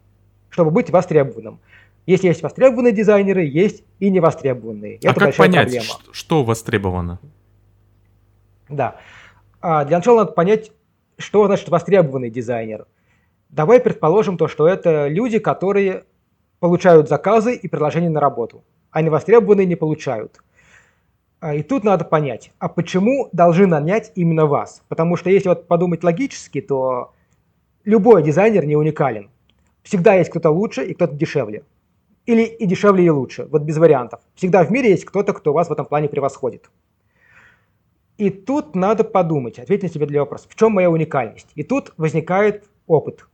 [0.50, 1.60] чтобы быть востребованным.
[2.06, 5.00] Если есть востребованные дизайнеры, есть и невостребованные.
[5.04, 5.96] А Это как понять, проблема.
[6.12, 7.20] что востребовано?
[8.70, 8.98] Да.
[9.62, 10.72] А для начала надо понять,
[11.18, 12.88] что значит востребованный дизайнер.
[13.50, 16.04] Давай предположим то, что это люди, которые
[16.60, 20.42] получают заказы и предложения на работу, а невостребованные не получают.
[21.40, 24.84] А, и тут надо понять, а почему должны нанять именно вас?
[24.88, 27.14] Потому что если вот подумать логически, то
[27.84, 29.30] любой дизайнер не уникален.
[29.84, 31.64] Всегда есть кто-то лучше и кто-то дешевле.
[32.26, 33.48] Или и дешевле, и лучше.
[33.50, 34.20] Вот без вариантов.
[34.36, 36.70] Всегда в мире есть кто-то, кто вас в этом плане превосходит.
[38.18, 41.48] И тут надо подумать, ответить на себе для вопроса, в чем моя уникальность.
[41.56, 43.28] И тут возникает опыт.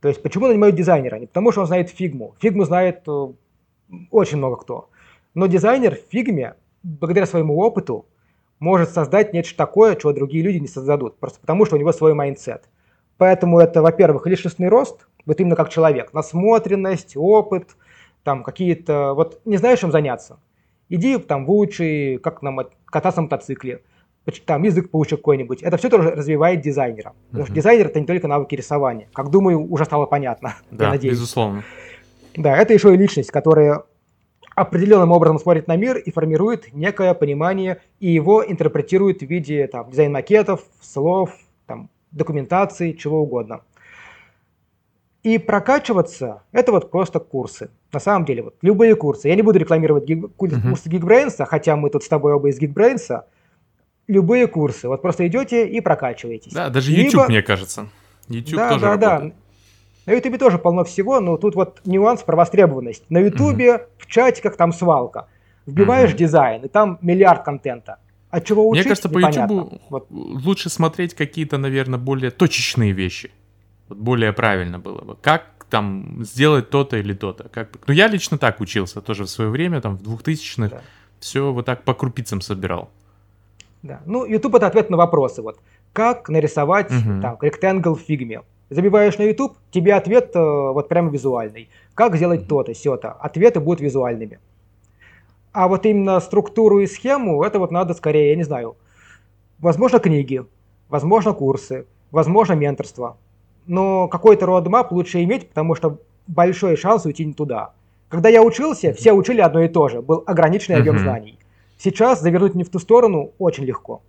[0.00, 1.16] То есть почему нанимают дизайнера?
[1.16, 2.34] Не потому что он знает фигму.
[2.40, 3.26] Фигму знает э,
[4.10, 4.90] очень много кто.
[5.34, 8.06] Но дизайнер в фигме, благодаря своему опыту,
[8.58, 11.18] может создать нечто такое, чего другие люди не создадут.
[11.18, 12.68] Просто потому, что у него свой mindset.
[13.18, 16.12] Поэтому это, во-первых, личностный рост, вот именно как человек.
[16.12, 17.76] Насмотренность, опыт,
[18.24, 19.14] там какие-то...
[19.14, 20.40] Вот не знаешь, чем заняться?
[20.88, 23.82] Иди там выучи, как нам кататься на мотоцикле
[24.32, 25.62] там язык поучи какой-нибудь.
[25.62, 27.14] Это все тоже развивает дизайнера.
[27.28, 29.08] Потому что дизайнер это не только навыки рисования.
[29.12, 30.56] Как думаю, уже стало понятно.
[30.70, 31.14] Да, я надеюсь.
[31.14, 31.64] безусловно.
[32.36, 33.82] Да, это еще и личность, которая
[34.54, 39.90] определенным образом смотрит на мир и формирует некое понимание, и его интерпретирует в виде там,
[39.90, 41.30] дизайн-макетов, слов,
[41.66, 43.62] там, документации, чего угодно.
[45.22, 47.70] И прокачиваться– это вот просто курсы.
[47.92, 49.28] На самом деле, вот любые курсы.
[49.28, 50.86] Я не буду рекламировать гиг, курсы uh-huh.
[50.86, 53.22] Geekbrains, хотя мы тут с тобой оба из Geekbrains,
[54.08, 54.88] любые курсы.
[54.88, 56.52] Вот просто идете и прокачиваетесь.
[56.52, 57.26] Да, даже YouTube, Либо...
[57.28, 57.88] мне кажется.
[58.28, 59.34] YouTube да, тоже да, работает.
[59.34, 60.12] да.
[60.12, 63.04] На YouTube тоже полно всего, но тут вот нюанс про востребованность.
[63.10, 63.82] На YouTube uh-huh.
[63.98, 65.28] в чатиках там свалка.
[65.66, 66.16] Вбиваешь uh-huh.
[66.16, 67.98] дизайн, и там миллиард контента.
[68.30, 70.06] От чего учить, Мне кажется, по YouTube вот.
[70.10, 73.30] лучше смотреть какие-то, наверное, более точечные вещи.
[73.88, 75.16] Вот более правильно было бы.
[75.20, 77.48] Как там сделать то-то или то-то.
[77.48, 77.68] Как...
[77.86, 80.68] Ну, я лично так учился тоже в свое время, там, в 2000-х.
[80.68, 80.82] Да.
[81.20, 82.90] Все вот так по крупицам собирал.
[83.82, 84.00] Да.
[84.06, 85.42] Ну, YouTube это ответ на вопросы.
[85.42, 85.58] Вот.
[85.92, 87.20] Как нарисовать угу.
[87.20, 88.42] там rectangle в фигме?
[88.70, 91.70] Забиваешь на YouTube, тебе ответ э, вот прямо визуальный.
[91.94, 93.12] Как сделать то-то, все-то.
[93.12, 94.40] Ответы будут визуальными.
[95.52, 98.76] А вот именно структуру и схему, это вот надо скорее, я не знаю,
[99.58, 100.44] возможно, книги,
[100.88, 103.16] возможно, курсы, возможно, менторство.
[103.66, 107.72] Но какой-то roadmap лучше иметь, потому что большой шанс уйти не туда.
[108.08, 110.00] Когда я учился, все учили одно и то же.
[110.00, 111.38] Был ограниченный объем знаний.
[111.78, 114.02] Сейчас завернуть не в ту сторону очень легко.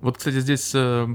[0.00, 1.06] Вот, кстати, здесь э,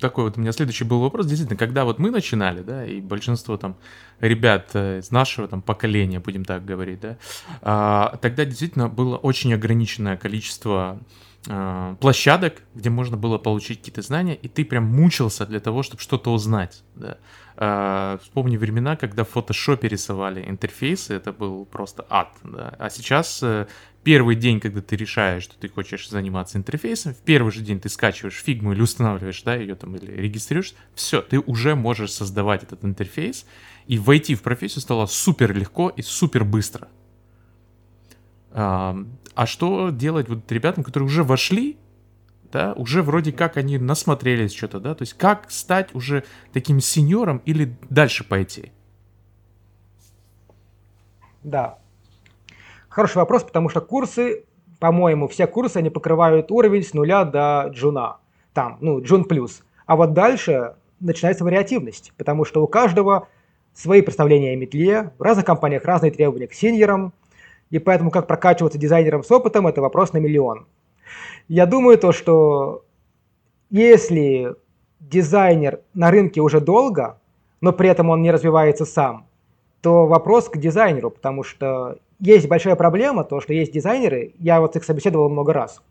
[0.00, 1.26] такой вот у меня следующий был вопрос.
[1.26, 3.76] Действительно, когда вот мы начинали, да, и большинство там
[4.18, 7.16] ребят э, из нашего там поколения, будем так говорить, да,
[7.62, 10.98] э, тогда действительно было очень ограниченное количество
[11.44, 16.32] площадок, где можно было получить какие-то знания, и ты прям мучился для того, чтобы что-то
[16.32, 17.18] узнать, да.
[17.56, 22.74] Э, вспомни времена, когда в фотошопе рисовали интерфейсы, это был просто ад, да.
[22.78, 23.66] А сейчас э,
[24.04, 27.88] первый день, когда ты решаешь, что ты хочешь заниматься интерфейсом, в первый же день ты
[27.88, 32.84] скачиваешь фигму или устанавливаешь, да, ее там, или регистрируешь, все, ты уже можешь создавать этот
[32.84, 33.46] интерфейс,
[33.86, 36.88] и войти в профессию стало супер легко и супер быстро.
[39.34, 41.78] А, что делать вот ребятам, которые уже вошли,
[42.52, 47.40] да, уже вроде как они насмотрелись что-то, да, то есть как стать уже таким сеньором
[47.46, 48.72] или дальше пойти?
[51.42, 51.78] Да,
[52.92, 54.44] Хороший вопрос, потому что курсы,
[54.78, 58.18] по-моему, все курсы, они покрывают уровень с нуля до джуна.
[58.52, 59.62] Там, ну, джун плюс.
[59.86, 63.28] А вот дальше начинается вариативность, потому что у каждого
[63.72, 67.14] свои представления о метле, в разных компаниях разные требования к синьорам,
[67.72, 70.66] и поэтому как прокачиваться дизайнером с опытом– это вопрос на миллион.
[71.48, 72.84] Я думаю то, что
[73.70, 74.54] если
[75.00, 77.18] дизайнер на рынке уже долго,
[77.62, 79.26] но при этом он не развивается сам,
[79.80, 84.76] то вопрос к дизайнеру, потому что есть большая проблема, то, что есть дизайнеры, я вот
[84.76, 85.82] их собеседовал много раз.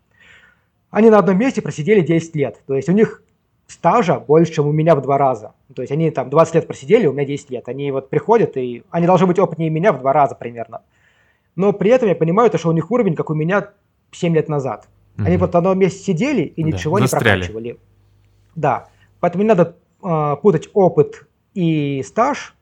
[0.90, 2.62] Они на одном месте просидели 10 лет.
[2.66, 3.24] То есть у них
[3.66, 5.52] стажа больше, чем у меня в два раза.
[5.74, 7.68] То есть они там 20 лет просидели, у меня 10 лет.
[7.68, 10.82] Они вот приходят, и они должны быть опытнее меня в два раза примерно.
[11.56, 13.70] Но при этом я понимаю, то, что у них уровень, как у меня
[14.12, 14.88] 7 лет назад.
[15.16, 15.26] Mm-hmm.
[15.26, 17.78] Они вот на одном месте сидели и ничего да, не прокачивали.
[18.54, 18.88] Да.
[19.20, 22.54] Поэтому не надо э, путать опыт и стаж.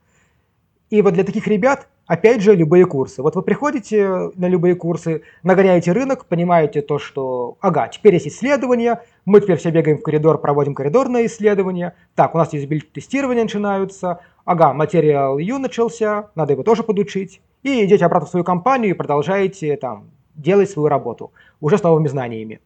[0.91, 3.23] И вот для таких ребят Опять же, любые курсы.
[3.23, 9.05] Вот вы приходите на любые курсы, нагоняете рынок, понимаете то, что, ага, теперь есть исследования,
[9.25, 14.73] мы теперь все бегаем в коридор, проводим коридорные исследования, так, у нас юзабилити-тестирования начинаются, ага,
[14.73, 19.77] материал U начался, надо его тоже подучить, и идете обратно в свою компанию и продолжаете
[19.77, 22.61] там делать свою работу, уже с новыми знаниями.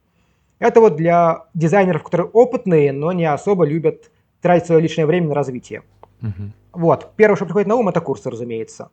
[0.58, 5.34] Это вот для дизайнеров, которые опытные, но не особо любят тратить свое личное время на
[5.34, 5.82] развитие.
[6.22, 6.50] Угу.
[6.74, 8.90] Вот, первое, что приходит на ум, это курсы, разумеется.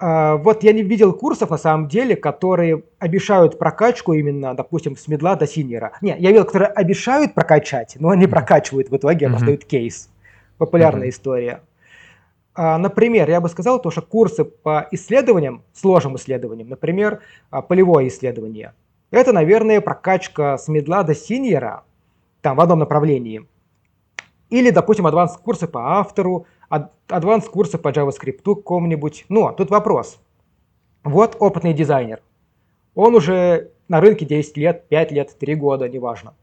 [0.00, 5.08] А, вот я не видел курсов, на самом деле, которые обещают прокачку именно, допустим, с
[5.08, 5.92] медла до синера.
[6.02, 9.32] Не, я видел, которые обещают прокачать, но они прокачивают в итоге, mm-hmm.
[9.32, 10.08] раздают кейс.
[10.56, 11.10] Популярная mm-hmm.
[11.10, 11.60] история.
[12.60, 18.08] А, например, я бы сказал, то, что курсы по исследованиям, сложным исследованиям, например, а, полевое
[18.08, 18.74] исследование,
[19.12, 21.84] это, наверное, прокачка с медла до синера,
[22.40, 23.46] там, в одном направлении.
[24.50, 26.46] Или, допустим, адванс курсы по автору,
[27.06, 29.26] адванс курсы по JavaScript какому-нибудь.
[29.28, 30.18] Но тут вопрос.
[31.04, 32.22] Вот опытный дизайнер.
[32.96, 36.34] Он уже на рынке 10 лет, 5 лет, 3 года, неважно.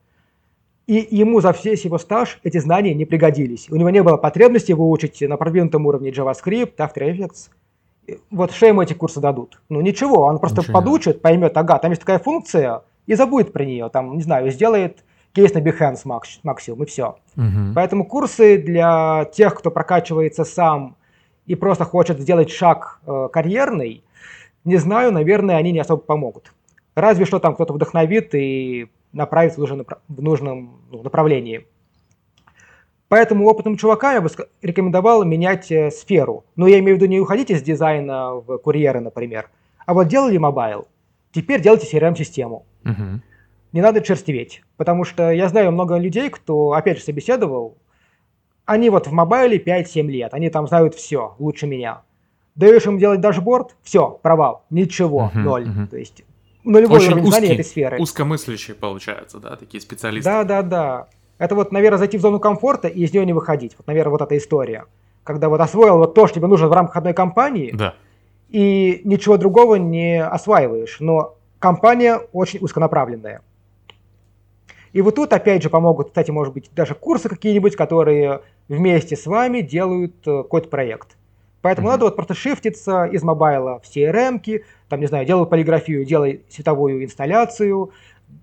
[0.87, 3.67] И ему за весь его стаж эти знания не пригодились.
[3.71, 7.49] У него не было потребности выучить на продвинутом уровне JavaScript, After Effects.
[8.29, 9.59] Вот что ему эти курсы дадут?
[9.69, 10.73] Ну ничего, он просто ничего.
[10.73, 13.89] подучит, поймет, ага, там есть такая функция, и забудет про нее.
[13.89, 16.01] Там, не знаю, сделает кейс на Behance
[16.43, 17.17] максимум, и все.
[17.35, 17.73] Угу.
[17.73, 20.95] Поэтому курсы для тех, кто прокачивается сам
[21.45, 24.03] и просто хочет сделать шаг э, карьерный,
[24.63, 26.53] не знаю, наверное, они не особо помогут.
[26.95, 31.65] Разве что там кто-то вдохновит и направит в нужном, в нужном ну, направлении.
[33.07, 34.29] Поэтому опытным чувака я бы
[34.61, 36.43] рекомендовал менять э, сферу.
[36.55, 39.49] Но я имею в виду не уходить из дизайна в курьеры, например,
[39.85, 40.87] а вот делали mobile.
[41.31, 42.65] Теперь делайте CRM-систему.
[42.83, 43.21] Угу.
[43.71, 44.63] Не надо черстветь.
[44.77, 47.77] Потому что я знаю много людей, кто, опять же, собеседовал.
[48.65, 50.33] Они вот в mobile 5-7 лет.
[50.33, 52.01] Они там знают все лучше меня.
[52.55, 55.67] Даешь им делать дашборд, все, провал, ничего, uh-huh, ноль.
[55.67, 55.87] Uh-huh.
[55.87, 56.23] То есть
[56.65, 57.99] нулевой Очень уровень знания этой сферы.
[57.99, 60.29] Узкомыслящие получаются, да, такие специалисты.
[60.29, 61.07] Да, да, да.
[61.37, 63.75] Это вот, наверное, зайти в зону комфорта и из нее не выходить.
[63.77, 64.85] Вот, наверное, вот эта история.
[65.23, 67.95] Когда вот освоил вот то, что тебе нужно в рамках одной компании, да.
[68.49, 70.97] и ничего другого не осваиваешь.
[70.99, 73.41] Но компания очень узконаправленная.
[74.93, 79.25] И вот тут опять же помогут, кстати, может быть, даже курсы какие-нибудь, которые вместе с
[79.25, 81.17] вами делают э, какой-то проект.
[81.65, 81.91] Поэтому mm-hmm.
[81.93, 87.03] надо вот просто шифтиться из мобайла в CRM, там, не знаю, делай полиграфию, делай световую
[87.03, 87.89] инсталляцию,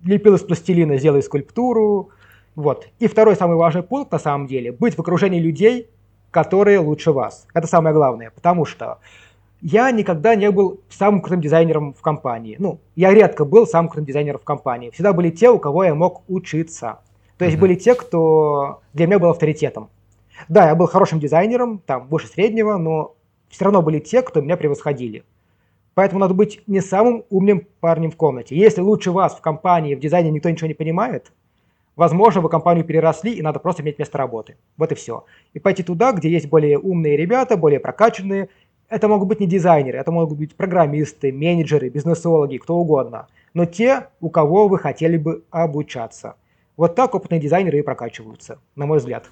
[0.03, 2.09] лепил из пластилина, сделай скульптуру.
[2.55, 2.89] Вот.
[2.99, 5.89] И второй самый важный пункт, на самом деле, быть в окружении людей,
[6.31, 7.47] которые лучше вас.
[7.53, 8.97] Это самое главное, потому что
[9.61, 12.57] я никогда не был самым крутым дизайнером в компании.
[12.59, 14.89] Ну, я редко был самым крутым дизайнером в компании.
[14.89, 16.99] Всегда были те, у кого я мог учиться.
[17.37, 17.61] То есть mm-hmm.
[17.61, 19.87] были те, кто для меня был авторитетом.
[20.47, 23.15] Да, я был хорошим дизайнером, там, выше среднего, но
[23.49, 25.23] все равно были те, кто меня превосходили.
[25.93, 28.55] Поэтому надо быть не самым умным парнем в комнате.
[28.55, 31.31] Если лучше вас в компании, в дизайне никто ничего не понимает,
[31.95, 34.57] возможно, вы компанию переросли, и надо просто иметь место работы.
[34.77, 35.25] Вот и все.
[35.53, 38.49] И пойти туда, где есть более умные ребята, более прокачанные,
[38.89, 43.27] это могут быть не дизайнеры, это могут быть программисты, менеджеры, бизнесологи, кто угодно.
[43.53, 46.35] Но те, у кого вы хотели бы обучаться.
[46.75, 49.29] Вот так опытные дизайнеры и прокачиваются, на мой взгляд.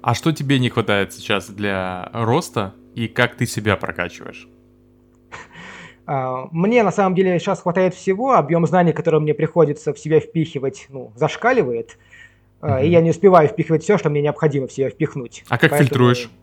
[0.00, 4.48] А что тебе не хватает сейчас для роста и как ты себя прокачиваешь?
[6.06, 10.20] А, мне на самом деле сейчас хватает всего, объем знаний, который мне приходится в себя
[10.20, 11.96] впихивать, ну, зашкаливает,
[12.60, 12.76] угу.
[12.78, 15.44] и я не успеваю впихивать все, что мне необходимо в себя впихнуть.
[15.48, 15.88] А как Поэтому...
[15.88, 16.30] фильтруешь?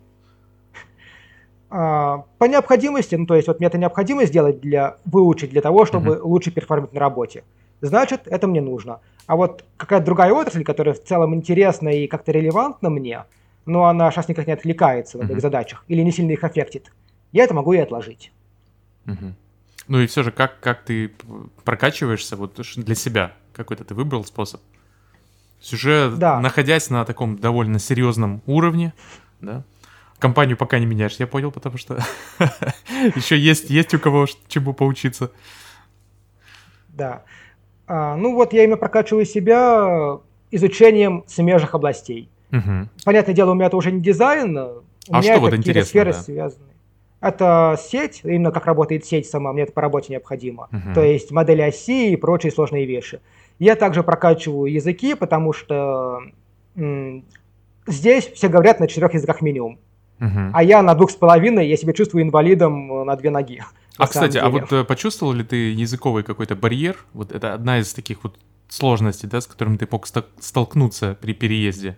[1.71, 5.85] А, по необходимости, ну то есть вот мне это необходимо сделать для выучить для того,
[5.85, 6.23] чтобы uh-huh.
[6.23, 7.43] лучше перформить на работе.
[7.81, 8.99] Значит, это мне нужно.
[9.27, 13.25] А вот какая-то другая отрасль, которая в целом интересна и как-то релевантна мне,
[13.65, 15.25] но она сейчас никак не отвлекается в uh-huh.
[15.25, 16.91] этих задачах или не сильно их аффектит,
[17.31, 18.31] я это могу и отложить.
[19.05, 19.33] Uh-huh.
[19.87, 21.11] Ну и все же, как, как ты
[21.63, 23.33] прокачиваешься вот для себя?
[23.53, 24.61] Какой-то ты выбрал способ?
[25.73, 26.39] Уже да.
[26.39, 28.93] находясь на таком довольно серьезном уровне,
[29.41, 29.63] да,
[30.19, 31.99] компанию пока не меняешь, я понял, потому что
[33.15, 35.31] еще есть, есть у кого чему поучиться.
[36.89, 37.23] Да.
[37.89, 40.19] А, ну вот я именно прокачиваю себя
[40.51, 42.29] изучением смежных областей.
[42.51, 42.87] Угу.
[43.03, 46.13] Понятное дело, у меня это уже не дизайн, у а меня что вот интересно, сферы
[46.13, 46.19] да?
[46.19, 46.65] связаны.
[47.19, 50.69] Это сеть, именно как работает сеть сама, мне это по работе необходимо.
[50.71, 50.93] Угу.
[50.93, 53.19] То есть модели оси и прочие сложные вещи.
[53.57, 56.21] Я также прокачиваю языки, потому что
[57.87, 59.79] здесь все говорят на четырех языках минимум.
[60.21, 60.51] Угу.
[60.53, 63.63] А я на двух с половиной, я себя чувствую инвалидом э, на две ноги.
[63.99, 66.97] А, кстати, а вот э, почувствовал ли ты языковый какой-то барьер?
[67.13, 68.37] Вот это одна из таких вот
[68.67, 70.07] сложностей, да, с которыми ты мог
[70.39, 71.97] столкнуться при переезде?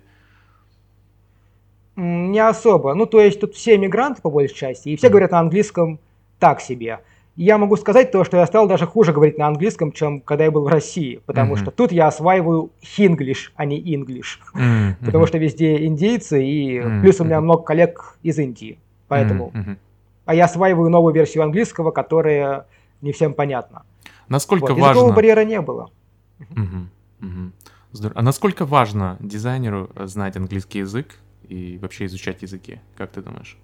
[1.96, 2.94] Не особо.
[2.94, 6.00] Ну, то есть тут все мигранты, по большей части, и все говорят на английском
[6.38, 7.00] так себе
[7.36, 10.50] я могу сказать то, что я стал даже хуже говорить на английском, чем когда я
[10.50, 11.58] был в России, потому mm-hmm.
[11.58, 14.94] что тут я осваиваю хинглиш, а не инглиш, mm-hmm.
[15.04, 17.00] потому что везде индейцы, и mm-hmm.
[17.00, 18.78] плюс у меня много коллег из Индии,
[19.08, 19.52] поэтому...
[19.54, 19.76] Mm-hmm.
[20.24, 22.66] А я осваиваю новую версию английского, которая
[23.00, 23.82] не всем понятна.
[24.28, 24.80] Насколько вот.
[24.80, 24.86] важно...
[24.86, 25.90] Языкового барьера не было.
[26.38, 26.86] Mm-hmm.
[27.20, 27.50] Mm-hmm.
[27.92, 28.18] Здорово.
[28.18, 31.18] А насколько важно дизайнеру знать английский язык
[31.48, 33.58] и вообще изучать языки, как ты думаешь?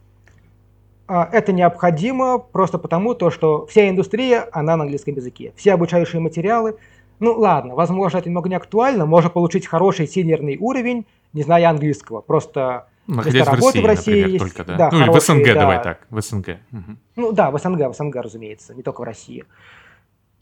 [1.07, 5.55] А, это необходимо просто потому, то, что вся индустрия, она на английском языке.
[5.57, 6.77] Все обучающие материалы,
[7.19, 12.21] ну ладно, возможно, это немного не актуально, можно получить хороший синерный уровень, не зная английского.
[12.21, 14.77] Просто Находясь в России, в России например, есть, только, да?
[14.77, 15.55] да ну хорошие, в СНГ, да.
[15.55, 16.49] давай так, в СНГ.
[16.73, 16.97] Угу.
[17.17, 19.45] Ну да, в СНГ, в СНГ, разумеется, не только в России.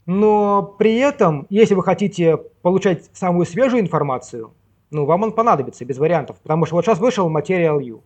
[0.05, 4.51] Но при этом, если вы хотите получать самую свежую информацию,
[4.91, 6.37] ну, вам он понадобится, без вариантов.
[6.43, 8.03] Потому что вот сейчас вышел Material U.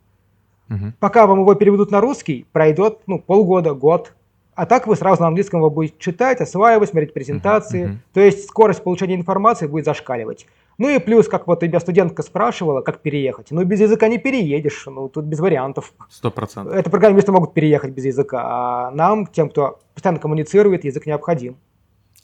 [0.69, 0.93] Угу.
[0.99, 4.13] Пока вам его переведут на русский, пройдет ну, полгода, год.
[4.53, 7.85] А так вы сразу на английском его будете читать, осваивать, смотреть презентации.
[7.85, 8.13] Uh-huh, uh-huh.
[8.13, 10.45] То есть скорость получения информации будет зашкаливать.
[10.81, 13.51] Ну и плюс, как вот тебя студентка спрашивала, как переехать.
[13.51, 15.93] Ну, без языка не переедешь, ну, тут без вариантов.
[16.09, 16.73] Сто процентов.
[16.73, 21.55] Это программисты могут переехать без языка, а нам, тем, кто постоянно коммуницирует, язык необходим.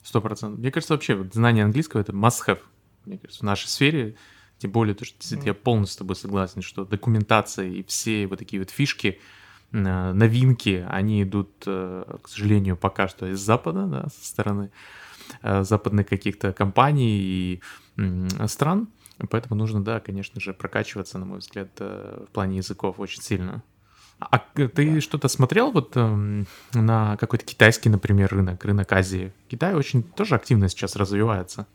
[0.02, 0.58] Сто процентов.
[0.58, 2.58] Мне кажется, вообще вот, знание английского— это must-have,
[3.04, 4.16] мне кажется, в нашей сфере.
[4.58, 8.60] Тем более, то, что я полностью с тобой согласен, что документация и все вот такие
[8.60, 9.20] вот фишки,
[9.70, 14.72] новинки, они идут, э, к сожалению, пока что из Запада, да, со стороны
[15.42, 17.62] западных каких-то компаний и
[18.46, 18.88] стран.
[19.30, 23.62] Поэтому нужно, да, конечно же, прокачиваться, на мой взгляд, в плане языков очень сильно.
[24.20, 25.00] А ты да.
[25.00, 29.32] что-то смотрел вот э, на какой-то китайский, например, рынок, рынок Азии?
[29.48, 31.66] Китай очень тоже активно сейчас развивается.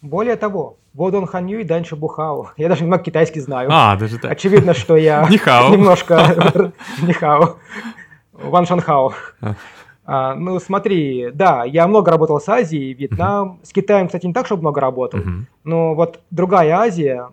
[0.00, 2.50] Более того, Водон Ханью и Даньше Бухао.
[2.56, 3.68] Я даже немного китайский знаю.
[3.72, 4.32] А, даже так.
[4.32, 6.72] Очевидно, что я немножко...
[7.02, 7.58] Нихао.
[8.32, 9.14] Ван Шанхао.
[10.14, 10.34] А.
[10.34, 13.60] Ну, смотри, да, я много работал с Азией, Вьетнам.
[13.62, 15.20] С Китаем, кстати, не так, чтобы много работал.
[15.64, 17.30] Но вот другая Азия,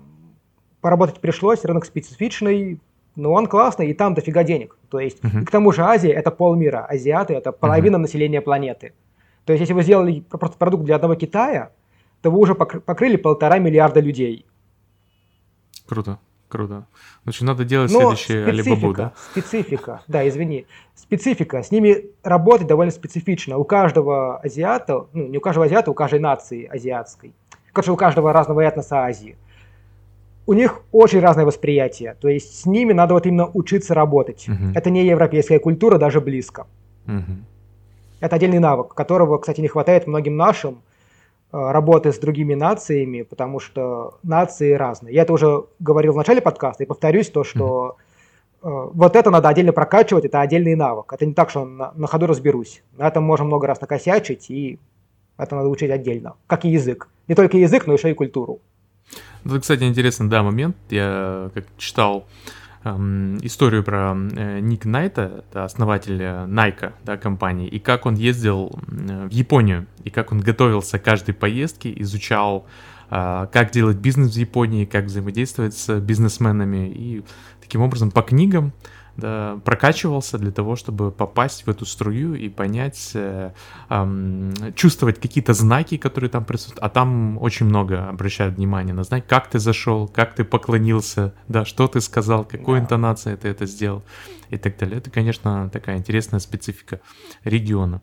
[0.79, 2.79] поработать пришлось, рынок специфичный,
[3.17, 4.77] но он классный, и там дофига денег.
[4.89, 5.43] То есть, uh-huh.
[5.43, 7.99] к тому же Азия– это полмира, азиаты– это половина uh-huh.
[7.99, 8.93] населения планеты.
[9.43, 11.71] То есть, если вы сделали просто продукт для одного Китая,
[12.21, 14.45] то вы уже покрыли полтора миллиарда людей.
[15.85, 16.19] Круто,
[16.49, 16.85] круто.
[17.23, 19.13] Значит, надо делать Но следующее Alibaba, да?
[19.31, 20.65] Специфика, да, извини.
[20.95, 23.57] Специфика, с ними работать довольно специфично.
[23.57, 27.33] У каждого азиата, ну, не у каждого азиата, у каждой нации азиатской,
[27.71, 29.37] короче, у каждого разного этноса Азии–
[30.49, 32.15] у них очень разное восприятие.
[32.19, 34.47] То есть с ними надо вот именно учиться работать.
[34.49, 34.71] Uh-huh.
[34.73, 36.65] Это не европейская культура даже близко.
[37.05, 37.43] Uh-huh.
[38.19, 40.81] Это отдельный навык, которого, кстати, не хватает многим нашим
[41.51, 45.13] работы с другими нациями, потому что нации разные.
[45.13, 47.97] Я это уже говорил в начале подкаста и повторюсь то, что
[48.61, 48.91] uh-huh.
[48.93, 51.11] вот это надо отдельно прокачивать, это отдельный навык.
[51.11, 52.83] Это не так, что на, на ходу разберусь.
[52.97, 54.79] На этом можно много раз накосячить, и
[55.37, 57.07] это надо учить отдельно, как и язык.
[57.27, 58.59] Не только язык, но еще и культуру.
[59.45, 60.75] Это, кстати, интересный, да, момент.
[60.89, 62.25] Я как читал
[62.83, 69.29] историю про э, Ник Найта, это основатель Nike, да, компании, и как он ездил в
[69.29, 72.65] Японию, и как он готовился к каждой поездке, изучал,
[73.09, 77.23] э, как делать бизнес в Японии, как взаимодействовать с бизнесменами, и
[77.59, 78.71] таким образом по книгам
[79.17, 83.51] да, прокачивался для того, чтобы попасть в эту струю и понять, э,
[83.89, 86.83] э, чувствовать какие-то знаки, которые там присутствуют.
[86.83, 91.65] А там очень много обращают внимание на знаки, как ты зашел, как ты поклонился, да,
[91.65, 92.85] что ты сказал, какой да.
[92.85, 94.03] интонацией ты это сделал
[94.49, 94.97] и так далее.
[94.97, 96.99] Это, конечно, такая интересная специфика
[97.43, 98.01] региона.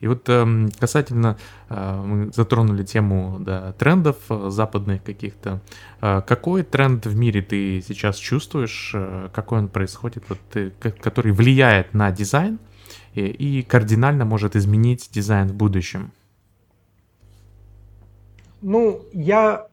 [0.00, 1.36] И вот э, касательно,
[1.68, 5.60] э, мы затронули тему да, трендов э, западных каких-то.
[6.00, 8.94] Э, какой тренд в мире ты сейчас чувствуешь,
[9.32, 10.38] какой он происходит, вот,
[11.00, 12.58] который влияет на дизайн
[13.14, 16.12] и, и кардинально может изменить дизайн в будущем?
[18.60, 19.68] Ну, я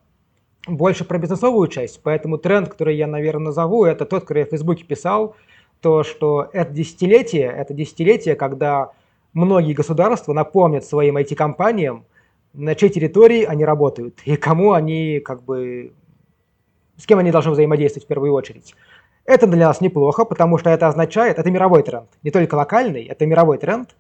[0.68, 4.50] больше про бизнесовую часть, поэтому тренд, который я, наверное, назову, это тот, который я в
[4.50, 5.36] Фейсбуке писал,
[5.82, 8.92] то, что это десятилетие, это десятилетие, когда
[9.34, 12.06] многие государства напомнят своим IT-компаниям,
[12.54, 15.94] на чьей территории они работают и кому они как бы
[16.98, 18.74] с кем они должны взаимодействовать в первую очередь.
[19.26, 23.26] Это для нас неплохо, потому что это означает, это мировой тренд, не только локальный, это
[23.26, 23.96] мировой тренд.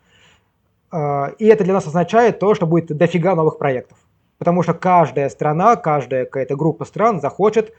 [0.92, 3.98] А, и это для нас означает то, что будет дофига новых проектов.
[4.38, 7.74] Потому что каждая страна, каждая какая-то группа стран захочет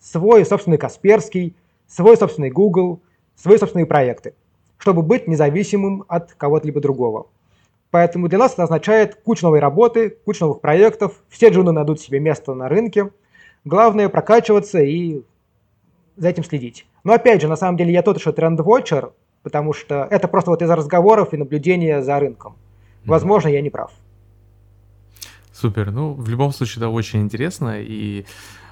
[0.00, 1.54] свой собственный Касперский,
[1.86, 3.00] свой собственный Google,
[3.36, 4.34] свои собственные проекты
[4.78, 7.26] чтобы быть независимым от кого-либо другого.
[7.90, 12.20] Поэтому для нас это означает кучу новой работы, кучу новых проектов, все джуны найдут себе
[12.20, 13.10] место на рынке.
[13.64, 15.22] Главное прокачиваться и
[16.16, 16.86] за этим следить.
[17.04, 19.12] Но опять же, на самом деле я тот еще тренд-вотчер,
[19.42, 22.56] потому что это просто вот из разговоров и наблюдения за рынком.
[23.04, 23.92] Возможно, я не прав.
[25.52, 25.90] Супер.
[25.90, 27.80] Ну, в любом случае, да, очень интересно.
[27.80, 28.26] И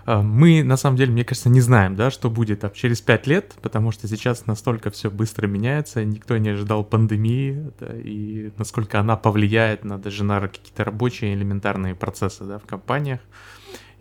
[0.06, 3.54] мы, на самом деле, мне кажется, не знаем, да, что будет там, через пять лет,
[3.62, 9.16] потому что сейчас настолько все быстро меняется, никто не ожидал пандемии, да, и насколько она
[9.16, 13.20] повлияет на даже на какие-то рабочие элементарные процессы да, в компаниях.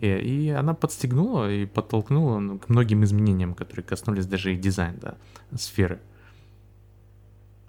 [0.00, 4.98] И, и она подстегнула и подтолкнула ну, к многим изменениям, которые коснулись даже и дизайна
[5.00, 5.14] да,
[5.56, 6.00] сферы.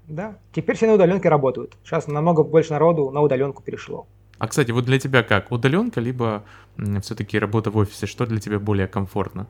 [0.08, 1.78] Да, теперь все на удаленке работают.
[1.84, 4.08] Сейчас намного больше народу на удаленку перешло.
[4.38, 5.52] А, кстати, вот для тебя как?
[5.52, 6.44] Удаленка, либо
[7.02, 8.06] все-таки работа в офисе?
[8.06, 9.48] Что для тебя более комфортно?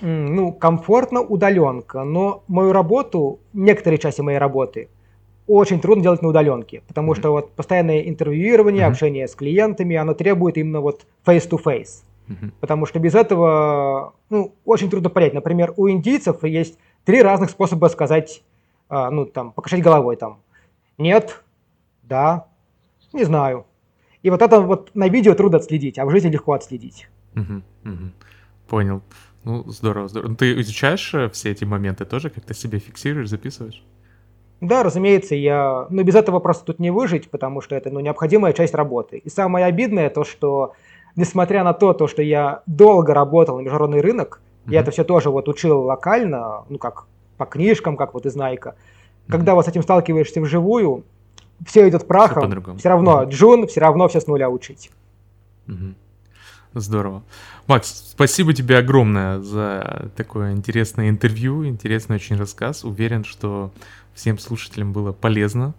[0.00, 4.88] Ну, комфортно удаленка, но мою работу, некоторые части моей работы,
[5.46, 7.18] очень трудно делать на удаленке, потому mm-hmm.
[7.18, 8.90] что вот постоянное интервьюирование, mm-hmm.
[8.90, 12.02] общение с клиентами, оно требует именно вот face-to-face.
[12.28, 12.52] Mm-hmm.
[12.60, 15.34] Потому что без этого, ну, очень трудно понять.
[15.34, 18.42] Например, у индийцев есть три разных способа сказать,
[18.88, 20.38] а, ну, там, покачать головой, там,
[20.96, 21.42] Нет,
[22.02, 22.46] да,
[23.12, 23.66] не знаю.
[24.24, 27.08] И вот это вот на видео трудно отследить, а в жизни легко отследить.
[27.36, 28.10] Угу, угу.
[28.68, 29.02] Понял.
[29.44, 30.30] Ну, здорово, здорово.
[30.30, 33.84] Ну, ты изучаешь э, все эти моменты тоже, как-то себе фиксируешь, записываешь?
[34.62, 35.86] Да, разумеется, я...
[35.90, 39.18] Ну, без этого просто тут не выжить, потому что это, ну, необходимая часть работы.
[39.18, 40.72] И самое обидное то, что,
[41.16, 44.72] несмотря на то, то что я долго работал на международный рынок, mm-hmm.
[44.72, 47.04] я это все тоже вот учил локально, ну, как
[47.36, 48.70] по книжкам, как вот из Найка.
[48.70, 49.32] Mm-hmm.
[49.32, 51.04] Когда вот с этим сталкиваешься вживую,
[51.66, 53.30] все идет прахом, все, все равно mm-hmm.
[53.30, 54.90] джун, все равно все с нуля учить.
[55.66, 55.94] Mm-hmm.
[56.74, 57.22] Здорово.
[57.68, 62.84] Макс, спасибо тебе огромное за такое интересное интервью, интересный очень рассказ.
[62.84, 63.72] Уверен, что
[64.12, 65.74] всем слушателям было полезно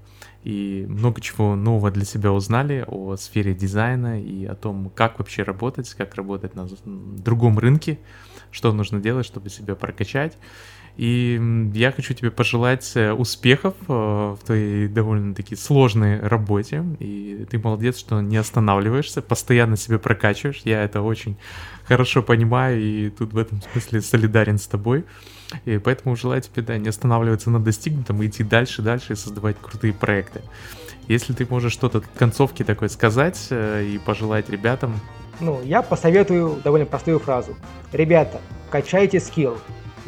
[0.45, 5.41] и много чего нового для себя узнали о сфере дизайна и о том, как вообще
[5.43, 7.99] работать, как работать на другом рынке,
[8.51, 10.37] что нужно делать, чтобы себя прокачать.
[10.97, 11.41] И
[11.73, 16.85] я хочу тебе пожелать э, успехов э, в твоей довольно-таки сложной работе.
[16.99, 20.61] И ты молодец, что не останавливаешься, постоянно себя прокачиваешь.
[20.63, 21.35] Я это очень
[21.83, 25.03] хорошо понимаю и тут в этом смысле солидарен с тобой.
[25.65, 29.57] И поэтому желаю тебе, да, не останавливаться на достигнутом, и идти дальше, дальше и создавать
[29.61, 30.41] крутые проекты.
[31.07, 34.99] Если ты можешь что-то к концовке такое сказать э, и пожелать ребятам.
[35.39, 37.55] Ну, я посоветую довольно простую фразу.
[37.91, 38.39] Ребята,
[38.71, 39.57] качайте скилл.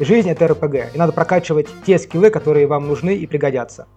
[0.00, 3.88] Жизнь— это РПГ, и надо прокачивать те скиллы, которые вам нужны и пригодятся.